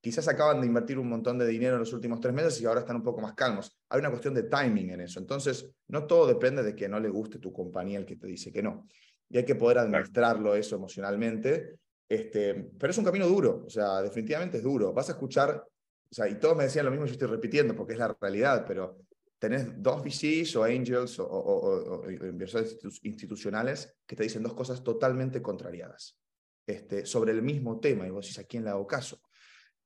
[0.00, 2.80] Quizás acaban de invertir un montón de dinero en los últimos tres meses y ahora
[2.80, 3.76] están un poco más calmos.
[3.88, 5.18] Hay una cuestión de timing en eso.
[5.18, 8.52] Entonces, no todo depende de que no le guste tu compañía el que te dice
[8.52, 8.86] que no.
[9.28, 11.78] Y hay que poder administrarlo eso emocionalmente.
[12.08, 14.92] Este, pero es un camino duro, o sea, definitivamente es duro.
[14.94, 17.92] Vas a escuchar, o sea, y todos me decían lo mismo, yo estoy repitiendo porque
[17.92, 18.98] es la realidad, pero
[19.38, 26.18] tenés dos VCs o angels o, inversores institucionales que te dicen dos cosas totalmente contrariadas
[26.66, 29.20] este, sobre el mismo tema y vos decís, ¿a quién le hago caso?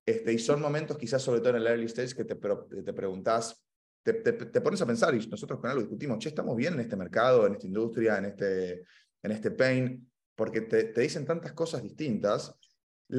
[0.05, 3.63] Este, y son momentos quizás sobre todo en el early stage que te, te preguntás,
[4.03, 6.97] te, te, pones a pensar y nosotros con algo discutimos, che, estamos bien en este
[6.97, 8.85] mercado, en esta industria, en este,
[9.23, 12.53] en este pain, porque te, te dicen tantas cosas distintas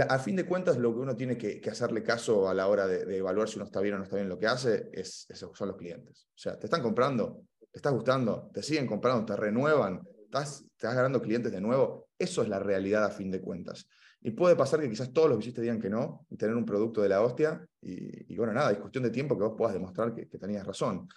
[0.10, 3.18] a fin de cuentas, lo que uno tiene que, hacerle caso a la hora de,
[3.18, 5.78] evaluar si uno está bien o no está bien lo que hace es, son los
[5.78, 6.28] clientes.
[6.30, 10.96] O sea, te están comprando, te está gustando, te siguen comprando, te renuevan, estás, estás
[10.96, 12.10] ganando clientes de nuevo.
[12.18, 13.88] Eso es la realidad a fin de cuentas.
[14.24, 17.02] Y puede pasar que quizás todos los visitantes digan que no y tener un producto
[17.02, 17.66] de la hostia.
[17.82, 21.08] Y, bueno, nada, es cuestión de tiempo que vos puedas demostrar que, que tenías razón.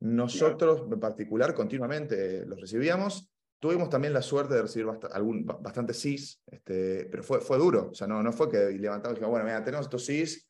[0.00, 6.42] Nosotros en particular continuamente los recibíamos Tuvimos también la suerte de recibir algún, bastante SIS,
[6.48, 7.88] este, pero fue, fue duro.
[7.92, 10.46] O sea, no, no fue que levantamos y dijimos, bueno, mira, tenemos estos SIS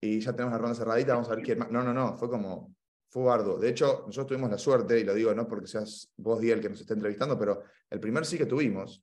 [0.00, 1.70] y ya tenemos la ronda cerradita, vamos a ver quién más.
[1.70, 2.74] No, no, no, fue como,
[3.08, 3.56] fue arduo.
[3.56, 6.60] De hecho, nosotros tuvimos la suerte, y lo digo no porque seas vos, Díaz, el
[6.60, 9.00] que nos está entrevistando, pero el primer sí que tuvimos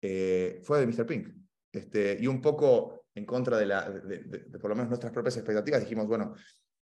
[0.00, 1.04] eh, fue de Mr.
[1.04, 1.28] Pink.
[1.72, 4.18] Este, y un poco en contra de, la, de,
[4.58, 6.34] por lo menos nuestras propias expectativas, dijimos, bueno,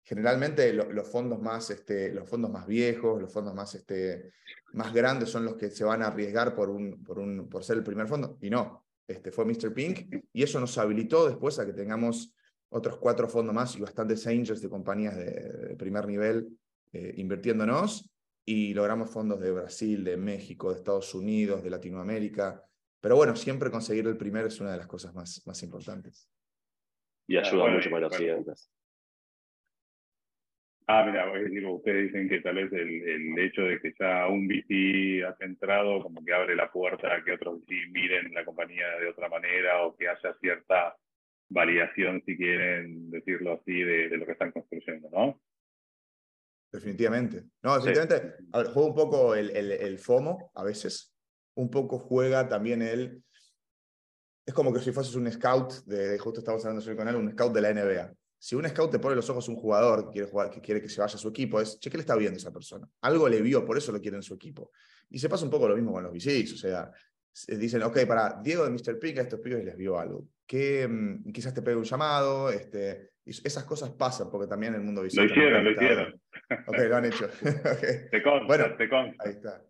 [0.03, 4.33] generalmente los, fondos más, este, los fondos más viejos, los fondos más, este,
[4.73, 7.77] más grandes son los que se van a arriesgar por, un, por, un, por ser
[7.77, 8.37] el primer fondo.
[8.41, 9.73] Y no, este, fue Mr.
[9.73, 12.33] Pink y eso nos habilitó después a que tengamos
[12.69, 16.49] otros cuatro fondos más y bastantes angels de compañías de, primer nivel
[16.91, 18.09] eh, invirtiéndonos
[18.45, 22.63] y logramos fondos de Brasil, de México, de Estados Unidos, de Latinoamérica.
[23.03, 26.31] Pero bueno, siempre conseguir el primero es una de las cosas más, más importantes.
[27.27, 28.71] Y ayuda mucho para los siguientes.
[30.87, 31.29] Ah, mira,
[31.69, 36.23] ustedes dicen que tal vez el, hecho de que ya un VC ha entrado como
[36.23, 39.97] que abre la puerta a que otros VC miren la compañía de otra manera o
[39.97, 40.95] que haya cierta
[41.49, 45.41] validación, si quieren decirlo así, de, lo que están construyendo, ¿no?
[46.71, 47.43] Definitivamente.
[47.61, 48.35] No, definitivamente.
[48.53, 51.12] A ver, juega un poco el, el, FOMO a veces.
[51.55, 53.23] Un poco juega también el.
[54.45, 57.53] Es como que si fueses un scout, de, justo estamos hablando con él, un scout
[57.53, 58.13] de la NBA
[58.43, 60.81] si un scout te pone los ojos a un jugador que quiere, jugar, que quiere
[60.81, 62.85] que se vaya a su equipo, es, che, ¿qué le está viendo esa persona?
[62.99, 64.71] Algo le vio, por eso lo quiere en su equipo.
[65.09, 66.91] Y se pasa un poco lo mismo con los VCs, o sea,
[67.47, 68.99] dicen, ok, para Diego de Mr.
[68.99, 70.27] Pink, a estos pibes les vio algo.
[70.45, 74.85] Que mm, quizás te pegue un llamado, este, esas cosas pasan, porque también en el
[74.85, 75.15] mundo VC...
[75.15, 76.21] Lo hicieron, lo hicieron.
[76.67, 77.29] Ok, lo han hecho.
[78.11, 78.89] Te consta, bueno, te
[79.19, 79.63] Ahí está.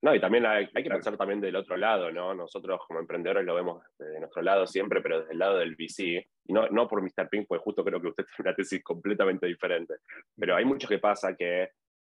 [0.00, 2.32] No, y también hay, que pensar también del otro lado, ¿no?
[2.32, 6.24] Nosotros como emprendedores lo vemos de nuestro lado siempre, pero desde el lado del VC,
[6.44, 7.28] y no, no por Mr.
[7.28, 9.94] Pink, pues justo creo que usted tiene una tesis completamente diferente,
[10.36, 11.70] pero hay mucho que pasa que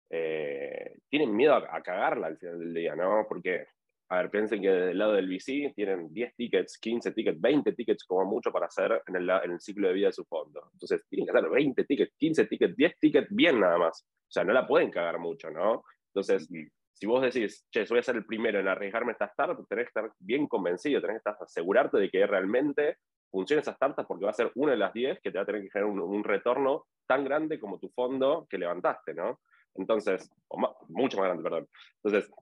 [0.09, 3.27] eh, tienen miedo a, cagarla al final del día, ¿no?
[3.29, 3.66] Porque,
[4.09, 7.73] a ver, piensen que desde el lado del VC tienen 10 tickets, 15 tickets, 20
[7.73, 10.70] tickets como mucho para hacer en el, en el ciclo de vida de su fondo.
[10.73, 14.07] Entonces, tienen que hacer 20 tickets, 15 tickets, 10 tickets bien nada más.
[14.07, 15.85] O sea, no la pueden cagar mucho, ¿no?
[16.14, 16.49] Entonces,
[16.94, 20.00] si vos decís, che, voy a ser el primero en arriesgarme esta startup, tenés que
[20.00, 22.98] estar bien convencido, tenés que estar, asegurarte de que realmente
[23.30, 25.46] funcione esa startup porque va a ser una de las 10 que te va a
[25.46, 29.40] tener que generar un, retorno tan grande como tu fondo que levantaste, ¿no?
[29.74, 31.68] Entonces, o mucho más grande, perdón.
[32.02, 32.33] Entonces,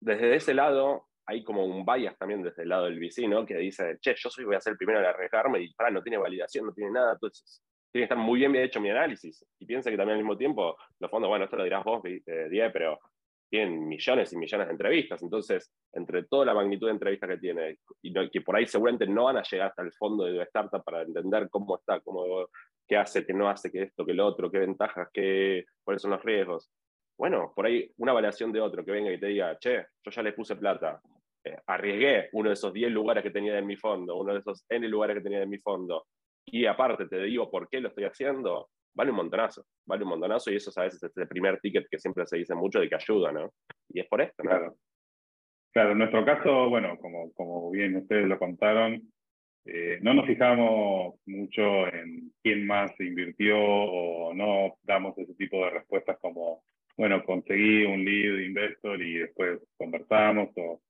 [0.00, 3.98] desde ese lado, hay como un bias también desde el lado del vecino que dice,
[4.00, 6.66] che, yo soy, voy a ser el primero en arriesgarme y para, no tiene validación,
[6.66, 7.62] no tiene nada, entonces
[7.92, 9.46] tiene que estar muy bien hecho mi análisis.
[9.60, 12.48] Y piensa que también al mismo tiempo, los fondos, bueno, esto lo dirás vos, eh,
[12.50, 12.98] Die, pero
[13.54, 15.22] tienen millones y millones de entrevistas.
[15.22, 19.24] Entonces, entre toda la magnitud de entrevistas que tiene, y que por ahí seguramente no
[19.24, 22.48] van a llegar hasta el fondo de la startup para entender cómo está, cómo,
[22.88, 26.10] qué hace, qué no hace, qué esto, qué lo otro, qué ventajas, qué, cuáles son
[26.10, 26.68] los riesgos.
[27.16, 30.22] Bueno, por ahí una evaluación de otro que venga y te diga, che, yo ya
[30.22, 31.00] le puse plata,
[31.44, 34.64] eh, arriesgué uno de esos 10 lugares que tenía en mi fondo, uno de esos
[34.68, 36.06] N lugares que tenía en mi fondo,
[36.44, 40.50] y aparte te digo por qué lo estoy haciendo, vale un montonazo, vale un montonazo
[40.50, 42.94] y eso a veces es el primer ticket que siempre se dice mucho de que
[42.94, 43.52] ayuda, ¿no?
[43.88, 44.50] Y es por esto, ¿no?
[44.50, 44.76] Claro.
[45.72, 49.02] Claro, en nuestro caso, bueno, como, como bien ustedes lo contaron,
[49.64, 55.70] eh, no nos fijamos mucho en quién más invirtió o no damos ese tipo de
[55.70, 56.62] respuestas como,
[56.96, 60.80] bueno, conseguí un lead investor y después conversamos o,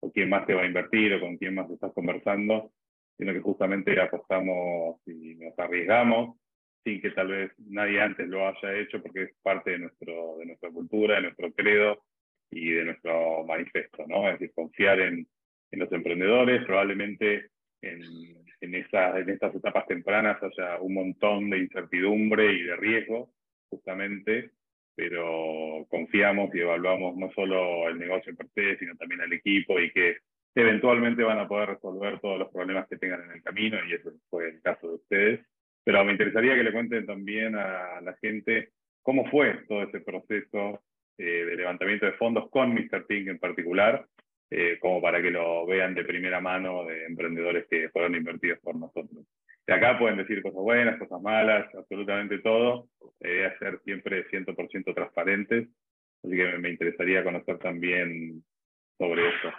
[0.00, 2.70] o quién más te va a invertir o con quién más estás conversando,
[3.16, 6.36] sino que justamente apostamos y nos arriesgamos
[6.84, 10.46] sin que tal vez nadie antes lo haya hecho porque es parte de, nuestro, de
[10.46, 12.04] nuestra cultura, de nuestro credo
[12.50, 14.28] y de nuestro manifiesto, ¿no?
[14.28, 15.26] Es decir, confiar en,
[15.70, 18.02] en los emprendedores, probablemente en,
[18.60, 23.32] en, esa, en estas etapas tempranas haya un montón de incertidumbre y de riesgo,
[23.70, 24.50] justamente,
[24.94, 30.18] pero confiamos y evaluamos no solo el negocio per sino también al equipo y que
[30.54, 34.12] eventualmente van a poder resolver todos los problemas que tengan en el camino, y eso
[34.30, 35.46] fue el caso de ustedes.
[35.84, 38.70] Pero me interesaría que le cuenten también a la gente
[39.02, 40.82] cómo fue todo ese proceso
[41.18, 43.06] eh, de levantamiento de fondos con Mr.
[43.06, 44.04] Pink en particular,
[44.50, 48.74] eh, como para que lo vean de primera mano de emprendedores que fueron invertidos por
[48.74, 49.24] nosotros.
[49.66, 52.88] De acá pueden decir cosas buenas, cosas malas, absolutamente todo.
[53.20, 55.68] Es ser siempre 100% transparentes,
[56.22, 58.42] así que me interesaría conocer también
[58.98, 59.52] sobre eso.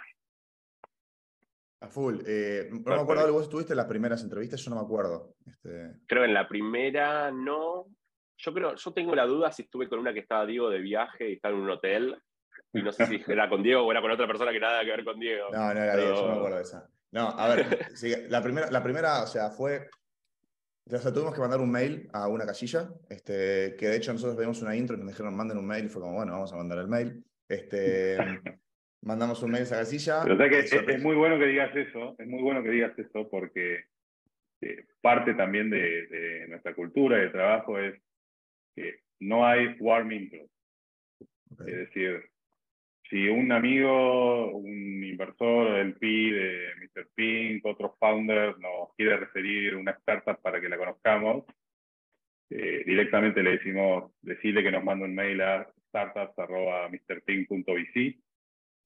[1.80, 2.20] A full.
[2.26, 5.34] Eh, no me acuerdo, vos estuviste en las primeras entrevistas, yo no me acuerdo.
[5.46, 5.92] Este...
[6.06, 7.86] Creo en la primera no.
[8.38, 11.30] Yo creo, yo tengo la duda si estuve con una que estaba Diego de viaje
[11.30, 12.16] y estaba en un hotel.
[12.72, 14.90] Y no sé si era con Diego o era con otra persona que nada que
[14.90, 15.48] ver con Diego.
[15.52, 16.88] No, no era Diego, yo no me acuerdo de esa.
[17.12, 17.88] No, a ver,
[18.28, 19.88] la, primera, la primera, o sea, fue.
[20.88, 24.36] O sea, tuvimos que mandar un mail a una casilla, este, que de hecho nosotros
[24.36, 26.56] pedimos una intro y nos dijeron manden un mail y fue como, bueno, vamos a
[26.56, 27.24] mandar el mail.
[27.48, 28.16] Este,
[29.02, 30.24] mandamos un mail a esa casilla.
[30.24, 33.84] es, muy bueno que digas eso, es muy bueno que digas eso porque
[34.60, 38.00] eh, parte también de, nuestra cultura de trabajo es
[38.74, 40.46] que no hay warm intro.
[41.60, 42.28] Es decir,
[43.08, 47.08] si un amigo, un inversor del PI de Mr.
[47.14, 51.44] Pink, otro founder nos quiere referir una startup para que la conozcamos,
[52.50, 58.18] eh, directamente le decimos, decirle que nos mande un mail a startups.mrpink.vc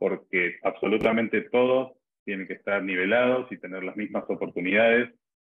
[0.01, 1.93] porque absolutamente todos
[2.25, 5.11] tienen que estar nivelados y tener las mismas oportunidades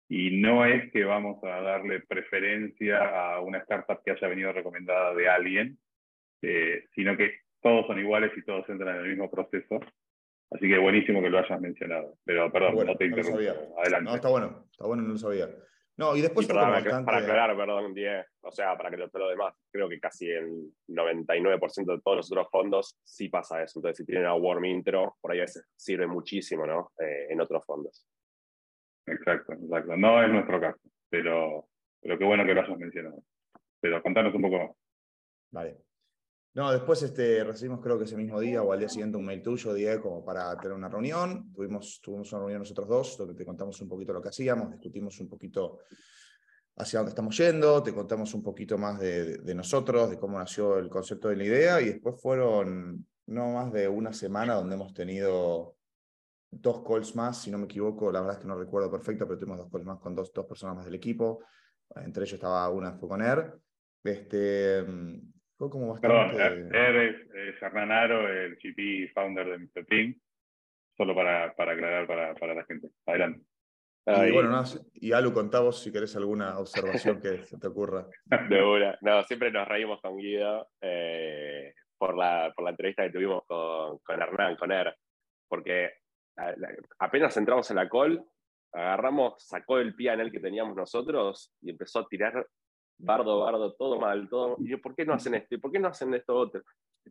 [0.10, 5.14] y no es que vamos a darle preferencia a una startup que haya venido recomendada
[5.14, 5.78] de alguien,
[6.42, 9.80] eh, sino que todos son iguales y todos entran en el mismo proceso.
[10.50, 12.18] Así que buenísimo que lo hayas mencionado.
[12.26, 13.40] Pero perdón, no te interrumpo.
[13.80, 14.10] Adelante.
[14.10, 15.48] No, está bueno, está bueno, no lo sabía.
[15.98, 19.88] No, y después para, aclarar, perdón, Die, o sea, para que lo, lo demás, creo
[19.90, 23.80] que casi el 99% de todos los otros fondos sí pasa eso.
[23.80, 26.92] Entonces, si tienen a warm intro, por ahí a veces sirve muchísimo, ¿no?
[26.98, 28.08] Eh, en otros fondos.
[29.06, 29.98] Exacto, exacto.
[29.98, 31.68] No es nuestro caso, pero,
[32.02, 33.24] pero qué bueno que lo hayas mencionado.
[33.80, 34.72] Pero contanos un poco más.
[35.52, 35.91] Vale.
[36.54, 39.42] No, después este, recibimos creo que ese mismo día o al día siguiente un mail
[39.42, 41.50] tuyo, Diego, como para tener una reunión.
[41.54, 45.18] Tuvimos, tuvimos una reunión nosotros dos, donde te contamos un poquito lo que hacíamos, discutimos
[45.22, 45.80] un poquito
[46.76, 50.90] hacia dónde estamos yendo, te contamos un poquito más de, nosotros, de cómo nació el
[50.90, 55.76] concepto de la idea, y después fueron no más de una semana donde hemos tenido
[56.50, 59.40] dos calls más, si no me equivoco, la verdad es que no recuerdo perfecto, pero
[59.40, 61.40] tuvimos dos calls más con dos, dos personas más del equipo,
[61.96, 63.22] entre ellos estaba una fue con
[65.62, 66.32] Este, como Perdón,
[66.74, 69.86] eres es Hernán el GP founder de Mr.
[69.86, 70.20] Team,
[70.98, 72.90] solo para, para aclarar para, para, la gente.
[73.06, 73.46] Adelante.
[74.08, 74.64] Y, bueno, no,
[74.96, 78.08] y Alu, contá si querés alguna observación que se te ocurra.
[78.50, 78.98] De una.
[79.02, 84.00] No, siempre nos reímos con Guido eh, por, la, por la entrevista que tuvimos con,
[84.00, 84.96] con Hernán, con Er,
[85.48, 85.92] porque
[86.98, 88.26] apenas entramos en la call,
[88.72, 92.48] agarramos, sacó el pie en el que teníamos nosotros y empezó a tirar
[93.02, 94.58] bardo, bardo, todo mal, todo.
[94.60, 95.56] Y yo, ¿por qué no hacen esto?
[95.56, 96.62] ¿Y por qué no hacen esto otro?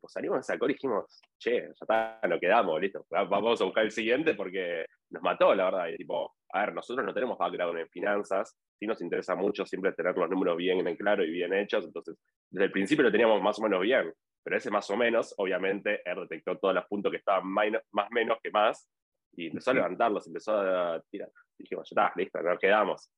[0.06, 3.06] Salimos de esa y dijimos, che, ya está, lo quedamos, listo.
[3.10, 5.88] Vamos a buscar el siguiente porque nos mató, la verdad.
[5.88, 9.92] Y tipo, a ver, nosotros no tenemos background en finanzas, sí nos interesa mucho siempre
[9.92, 11.84] tener los números bien en claro y bien hechos.
[11.84, 12.16] Entonces,
[12.50, 14.12] desde el principio lo teníamos más o menos bien.
[14.42, 17.66] Pero ese más o menos, obviamente, él detectó todos los puntos que estaban más
[18.10, 18.88] menos que más
[19.32, 21.30] y empezó a levantarlos, empezó a tirar.
[21.58, 23.10] dijimos, ya está, listo, nos quedamos.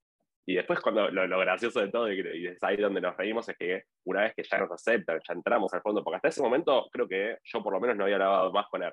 [0.44, 3.84] Y después cuando lo, gracioso de todo, y es ahí donde nos reímos, es que
[4.04, 7.06] una vez que ya nos aceptan, ya entramos al fondo, porque hasta ese momento creo
[7.06, 8.92] que yo por lo menos no había lavado más con él.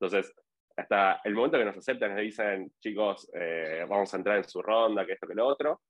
[0.00, 0.32] Entonces,
[0.76, 4.62] hasta el momento que nos aceptan, nos dicen, chicos, eh, vamos a entrar en su
[4.62, 5.82] ronda, que esto, que lo otro.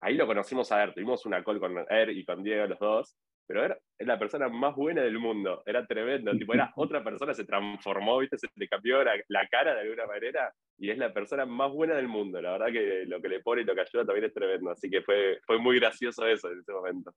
[0.00, 3.16] Ahí lo conocimos a él, tuvimos una call con él y con Diego los dos,
[3.46, 7.44] pero era, la persona más buena del mundo, era tremendo, tipo, era otra persona, se
[7.44, 8.38] transformó, ¿viste?
[8.38, 11.94] se le cambió la, la, cara de alguna manera y es la persona más buena
[11.94, 14.34] del mundo, la verdad que lo que le pone y lo que ayuda también es
[14.34, 17.12] tremendo, así que fue, fue muy gracioso eso en ese momento.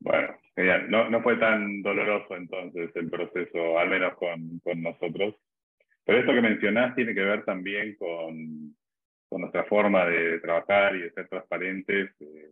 [0.00, 5.34] Bueno, genial, no, no fue tan doloroso entonces el proceso, al menos con, con nosotros,
[6.08, 8.74] pero esto que mencionás tiene que ver también con,
[9.28, 12.10] con nuestra forma de trabajar y de ser transparentes.
[12.20, 12.50] Eh,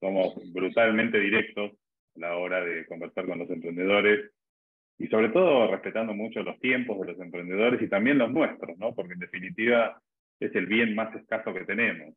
[0.00, 1.72] somos brutalmente directos
[2.16, 4.30] a la hora de conversar con los emprendedores
[4.98, 8.94] y sobre todo respetando mucho los tiempos de los emprendedores y también los nuestros, ¿no?
[8.94, 10.00] porque en definitiva
[10.38, 12.14] es el bien más escaso que tenemos.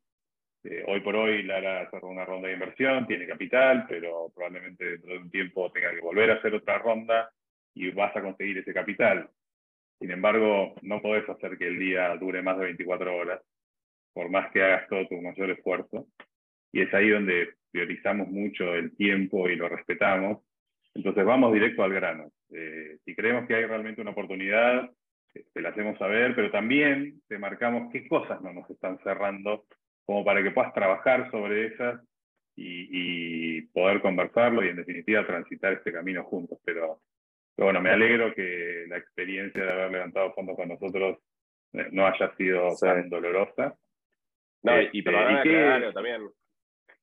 [0.64, 5.14] Eh, hoy por hoy Lara cerró una ronda de inversión, tiene capital, pero probablemente dentro
[5.14, 7.32] de un tiempo tenga que volver a hacer otra ronda
[7.74, 9.30] y vas a conseguir ese capital.
[10.00, 13.42] Sin embargo, no podés hacer que el día dure más de 24 horas,
[14.14, 16.08] por más que hagas todo tu mayor esfuerzo.
[16.72, 20.44] Y es ahí donde priorizamos mucho el tiempo y lo respetamos.
[20.94, 22.32] Entonces vamos directo al grano.
[22.52, 24.90] Eh, si creemos que hay realmente una oportunidad,
[25.36, 29.66] eh, te la hacemos saber, pero también te marcamos qué cosas no nos están cerrando,
[30.06, 32.02] como para que puedas trabajar sobre ellas
[32.56, 36.58] y, poder conversarlo y en definitiva transitar este camino juntos.
[36.66, 37.02] Pero,
[37.58, 41.20] bueno, me alegro que la experiencia de haber levantado fondos con nosotros
[41.74, 43.76] eh, no haya sido tan dolorosa.
[44.64, 46.30] No, y, este, y también,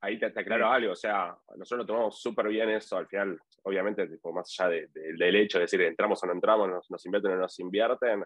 [0.01, 4.09] ahí te, aclaro algo, o sea, nosotros lo tomamos súper bien eso, al final, obviamente,
[4.33, 7.41] más allá del hecho de decir entramos o no entramos, nos, nos invierten o no
[7.43, 8.25] nos invierten,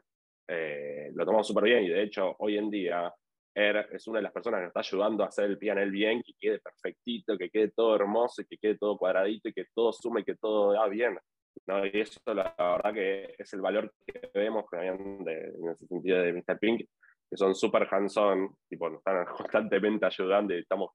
[0.49, 3.13] eh, lo tomamos súper bien y de hecho, hoy en día,
[3.55, 6.23] Er es una de las personas que nos está ayudando a hacer el PNL bien,
[6.23, 10.21] que quede perfectito, que quede todo hermoso, que quede todo cuadradito y que todo sume,
[10.21, 11.19] y que todo va bien.
[11.67, 11.85] ¿no?
[11.85, 16.59] Y eso, la, verdad, que es el valor que vemos en ese sentido de Mr.
[16.61, 16.89] Pink,
[17.29, 20.93] que son súper hands-on, tipo, nos están constantemente ayudando y estamos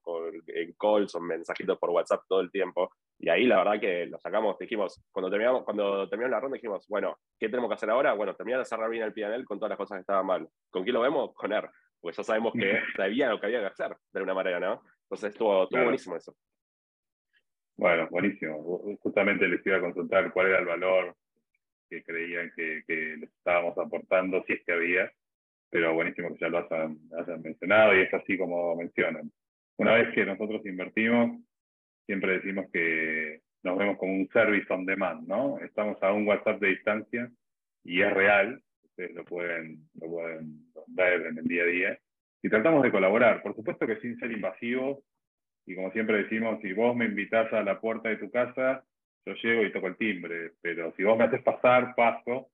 [0.48, 2.90] en calls o mensajitos por WhatsApp todo el tiempo.
[3.18, 6.86] Y ahí la verdad que lo sacamos, dijimos, cuando terminamos, cuando terminamos la ronda dijimos,
[6.88, 8.12] bueno, ¿qué tenemos que hacer ahora?
[8.14, 10.48] Bueno, terminar de cerrar bien el PNL con todas las cosas que estaban mal.
[10.70, 11.32] ¿Con quién lo vemos?
[11.34, 11.62] Con él,
[12.00, 14.82] porque ya sabemos que sabía lo que había que hacer de alguna manera, ¿no?
[15.02, 16.34] Entonces estuvo, buenísimo eso.
[17.76, 18.96] Bueno, buenísimo.
[19.00, 21.14] Justamente les iba a consultar cuál era el valor
[21.88, 25.12] que creían que, que les estábamos aportando, si es que había
[25.74, 29.28] pero buenísimo que ya lo hayan, mencionado y es así como mencionan.
[29.76, 31.40] Una vez que nosotros invertimos,
[32.06, 35.58] siempre decimos que nos vemos como un service on demand, ¿no?
[35.58, 37.28] Estamos a un WhatsApp de distancia
[37.82, 41.98] y es real, ustedes lo pueden, lo pueden ver en el día a día,
[42.40, 45.00] y tratamos de colaborar, por supuesto que sin ser invasivos,
[45.66, 48.84] y como siempre decimos, si vos me invitas a la puerta de tu casa,
[49.26, 52.48] yo llego y toco el timbre, pero si vos me haces pasar, paso,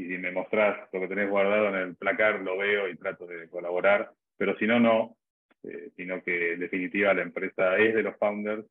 [0.00, 3.26] y si me mostrás lo que tenés guardado en el placar, lo veo y trato
[3.26, 5.16] de colaborar, pero si no, no.
[5.64, 8.64] eh, sino que en definitiva la empresa es de los founders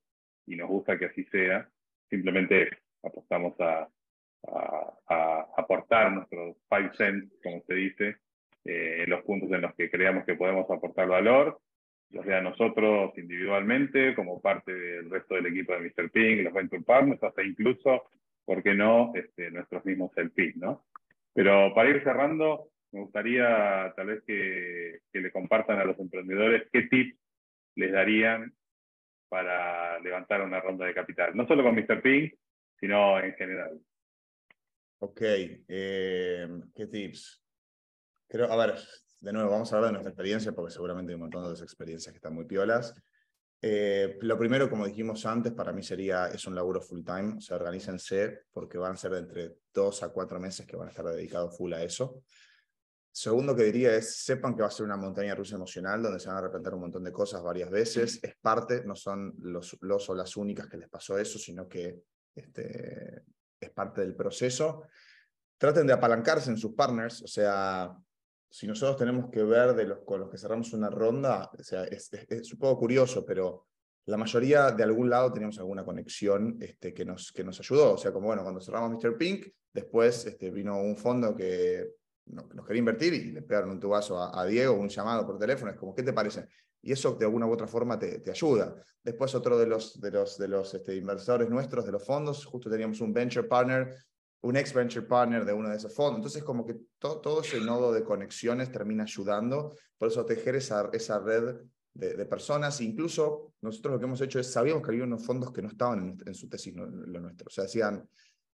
[0.48, 1.70] y nos gusta que así sea.
[2.10, 2.70] Simplemente
[3.04, 3.88] apostamos a,
[5.58, 8.16] aportar nuestros five cents, como se dice,
[8.64, 11.60] eh, en los puntos en los que creamos que podemos aportar valor,
[12.10, 16.10] ya sea nosotros individualmente, como parte del resto del equipo de Mr.
[16.10, 18.10] Pink, los Venture Partners, hasta incluso,
[18.46, 20.86] ¿por qué no?, este, nuestros mismos LP, ¿no?
[21.34, 26.68] Pero para ir cerrando, me gustaría tal vez que, que le compartan a los emprendedores
[26.72, 27.18] qué tips
[27.76, 28.54] les darían
[29.30, 32.02] para levantar una ronda de capital, no solo con Mr.
[32.02, 32.34] Pink,
[32.80, 33.80] sino en general.
[35.00, 37.44] Ok, eh, ¿qué tips?
[38.28, 38.76] Creo, a ver,
[39.22, 42.12] de nuevo, vamos a hablar de nuestra experiencia, porque seguramente hay un montón de experiencias
[42.12, 43.02] que están muy piolas.
[43.62, 47.42] Eh, lo primero, como dijimos antes, para mí sería, es un laburo full time, o
[47.42, 50.92] sea, organícense, porque van a ser de entre dos a cuatro meses que van a
[50.92, 52.24] estar dedicados full a eso.
[53.12, 56.28] Segundo que diría es, sepan que va a ser una montaña rusa emocional donde se
[56.28, 58.20] van a arrepentir un montón de cosas varias veces.
[58.24, 62.00] Es parte, no son los, los o las únicas que les pasó eso, sino que
[62.34, 63.24] este,
[63.60, 64.84] es parte del proceso.
[65.58, 67.94] Traten de apalancarse en sus partners, o sea,
[68.50, 71.84] si nosotros tenemos que ver de los con los que cerramos una ronda, o sea,
[71.84, 73.68] es, es, un poco curioso, pero
[74.06, 77.94] la mayoría de algún lado teníamos alguna conexión este, que, nos, que nos ayudó.
[77.94, 79.18] O sea, como bueno, cuando cerramos Mr.
[79.18, 81.92] Pink, después este, vino un fondo que
[82.26, 85.72] nos quería invertir y le pegaron un tubazo a, a, Diego, un llamado por teléfono,
[85.72, 86.48] es como, ¿qué te parece?
[86.82, 88.76] Y eso de alguna u otra forma te, te ayuda.
[89.04, 92.70] Después otro de los, de los, de los este, inversores nuestros, de los fondos, justo
[92.70, 93.96] teníamos un venture partner,
[94.42, 96.18] un ex venture partner de uno de esos fondos.
[96.18, 100.90] Entonces como que todo, todo ese nodo de conexiones termina ayudando, por eso tejer esa,
[100.94, 101.56] esa red
[101.94, 102.80] de, de, personas.
[102.82, 106.00] Incluso nosotros lo que hemos hecho es, sabíamos que había unos fondos que no estaban
[106.00, 107.48] en, en su tesis, no, lo nuestro.
[107.48, 108.08] O sea, decían,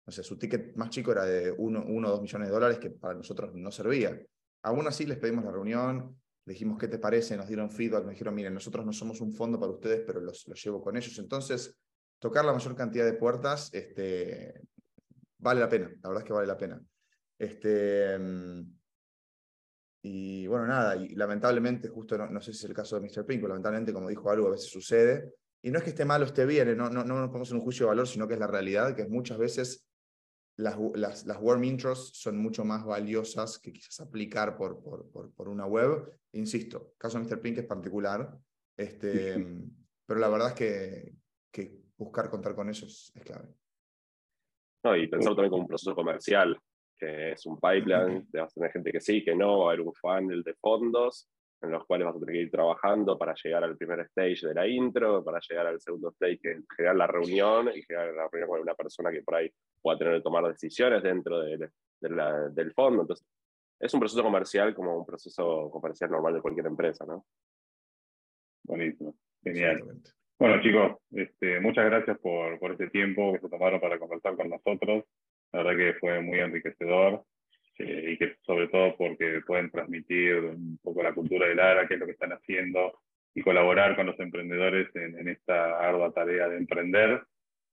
[0.06, 2.90] no sé, su ticket más chico era de 1 o 2 millones de dólares que
[2.90, 4.20] para nosotros no servía.
[4.62, 7.36] Aún así les pedimos la reunión, dijimos, ¿qué te parece?
[7.36, 10.46] Nos dieron feedback, nos dijeron, miren, nosotros no somos un fondo para ustedes, pero los,
[10.48, 11.18] los llevo con ellos.
[11.18, 11.78] Entonces,
[12.18, 14.60] tocar la mayor cantidad de puertas este,
[15.40, 16.80] vale la pena, la verdad es que vale la pena.
[17.38, 18.18] Este,
[20.02, 23.26] y bueno, nada, y lamentablemente, justo no, no sé si es el caso de Mr.
[23.26, 25.34] Pink, pero lamentablemente, como dijo algo, a veces sucede.
[25.62, 26.74] Y no es que esté mal o esté bien, ¿eh?
[26.74, 28.96] no, no, no nos ponemos en un juicio de valor, sino que es la realidad,
[28.96, 29.86] que muchas veces
[30.56, 35.32] las, las, las warm intros son mucho más valiosas que quizás aplicar por, por, por,
[35.32, 36.10] por una web.
[36.32, 37.40] Insisto, caso de Mr.
[37.42, 38.38] Pink es particular,
[38.76, 39.46] este,
[40.06, 41.14] pero la verdad es que,
[41.50, 43.48] que buscar contar con ellos es clave.
[44.82, 46.58] No, y pensar también como un proceso comercial,
[46.98, 49.86] que es un pipeline, vas a tener gente que sí, que no, va a haber
[49.86, 51.28] un funnel de fondos
[51.62, 54.54] en los cuales vas a tener que ir trabajando para llegar al primer stage de
[54.54, 58.28] la intro, para llegar al segundo stage, que es generar la reunión y generar la
[58.28, 59.52] reunión con una persona que por ahí
[59.82, 61.70] pueda tener que tomar decisiones dentro de,
[62.00, 63.02] de la, del fondo.
[63.02, 63.26] Entonces,
[63.78, 67.26] es un proceso comercial como un proceso comercial normal de cualquier empresa, ¿no?
[68.64, 69.82] Buenísimo, genial.
[70.40, 74.48] Bueno, chicos, este, muchas gracias por, por este tiempo que se tomaron para conversar con
[74.48, 75.04] nosotros.
[75.52, 77.24] La verdad que fue muy enriquecedor
[77.76, 81.92] eh, y que sobre todo porque pueden transmitir un poco la cultura del ARA, qué
[81.92, 83.02] es lo que están haciendo
[83.34, 87.22] y colaborar con los emprendedores en, en esta ardua tarea de emprender,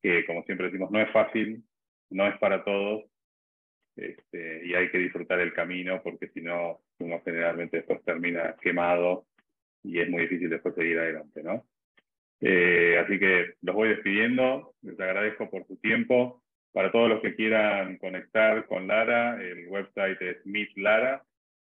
[0.03, 1.63] que como siempre decimos, no es fácil,
[2.09, 3.05] no es para todos,
[3.95, 9.25] este, y hay que disfrutar el camino porque si no, uno generalmente después termina quemado
[9.83, 11.65] y es muy difícil después seguir adelante, ¿no?
[12.41, 16.43] Eh, así que los voy despidiendo, les agradezco por su tiempo.
[16.71, 21.23] Para todos los que quieran conectar con Lara, el website es Meet Lara,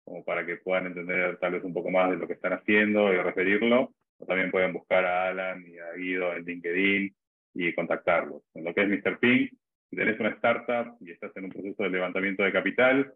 [0.03, 3.13] como para que puedan entender tal vez un poco más de lo que están haciendo
[3.13, 3.93] y referirlo.
[4.17, 7.15] O también pueden buscar a Alan y a Guido en LinkedIn
[7.55, 8.41] y contactarlos.
[8.53, 9.19] En lo que es Mr.
[9.19, 9.53] Pink,
[9.89, 13.13] si tenés una startup y estás en un proceso de levantamiento de capital,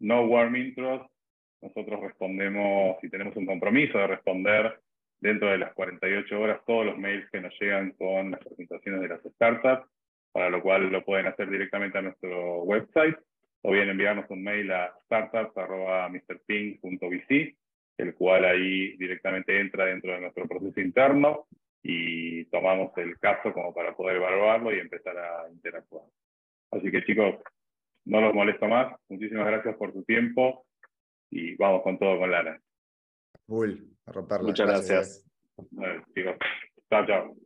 [0.00, 1.06] no warm intros,
[1.60, 4.80] nosotros respondemos, si tenemos un compromiso de responder
[5.20, 9.08] dentro de las 48 horas todos los mails que nos llegan con las presentaciones de
[9.08, 9.88] las startups,
[10.32, 13.16] para lo cual lo pueden hacer directamente a nuestro website
[13.62, 17.56] o bien enviarnos un mail a startups.mrping.vc,
[17.98, 21.46] el cual ahí directamente entra dentro de nuestro proceso interno
[21.82, 26.04] y tomamos el caso como para poder evaluarlo y empezar a interactuar.
[26.70, 27.36] Así que chicos,
[28.04, 28.94] no los molesto más.
[29.08, 30.66] Muchísimas gracias por su tiempo
[31.30, 32.60] y vamos con todo con Lara.
[33.46, 34.48] Uy, a romperla.
[34.48, 35.24] Muchas gracias.
[35.70, 36.38] gracias.
[36.90, 37.36] Chao, chao.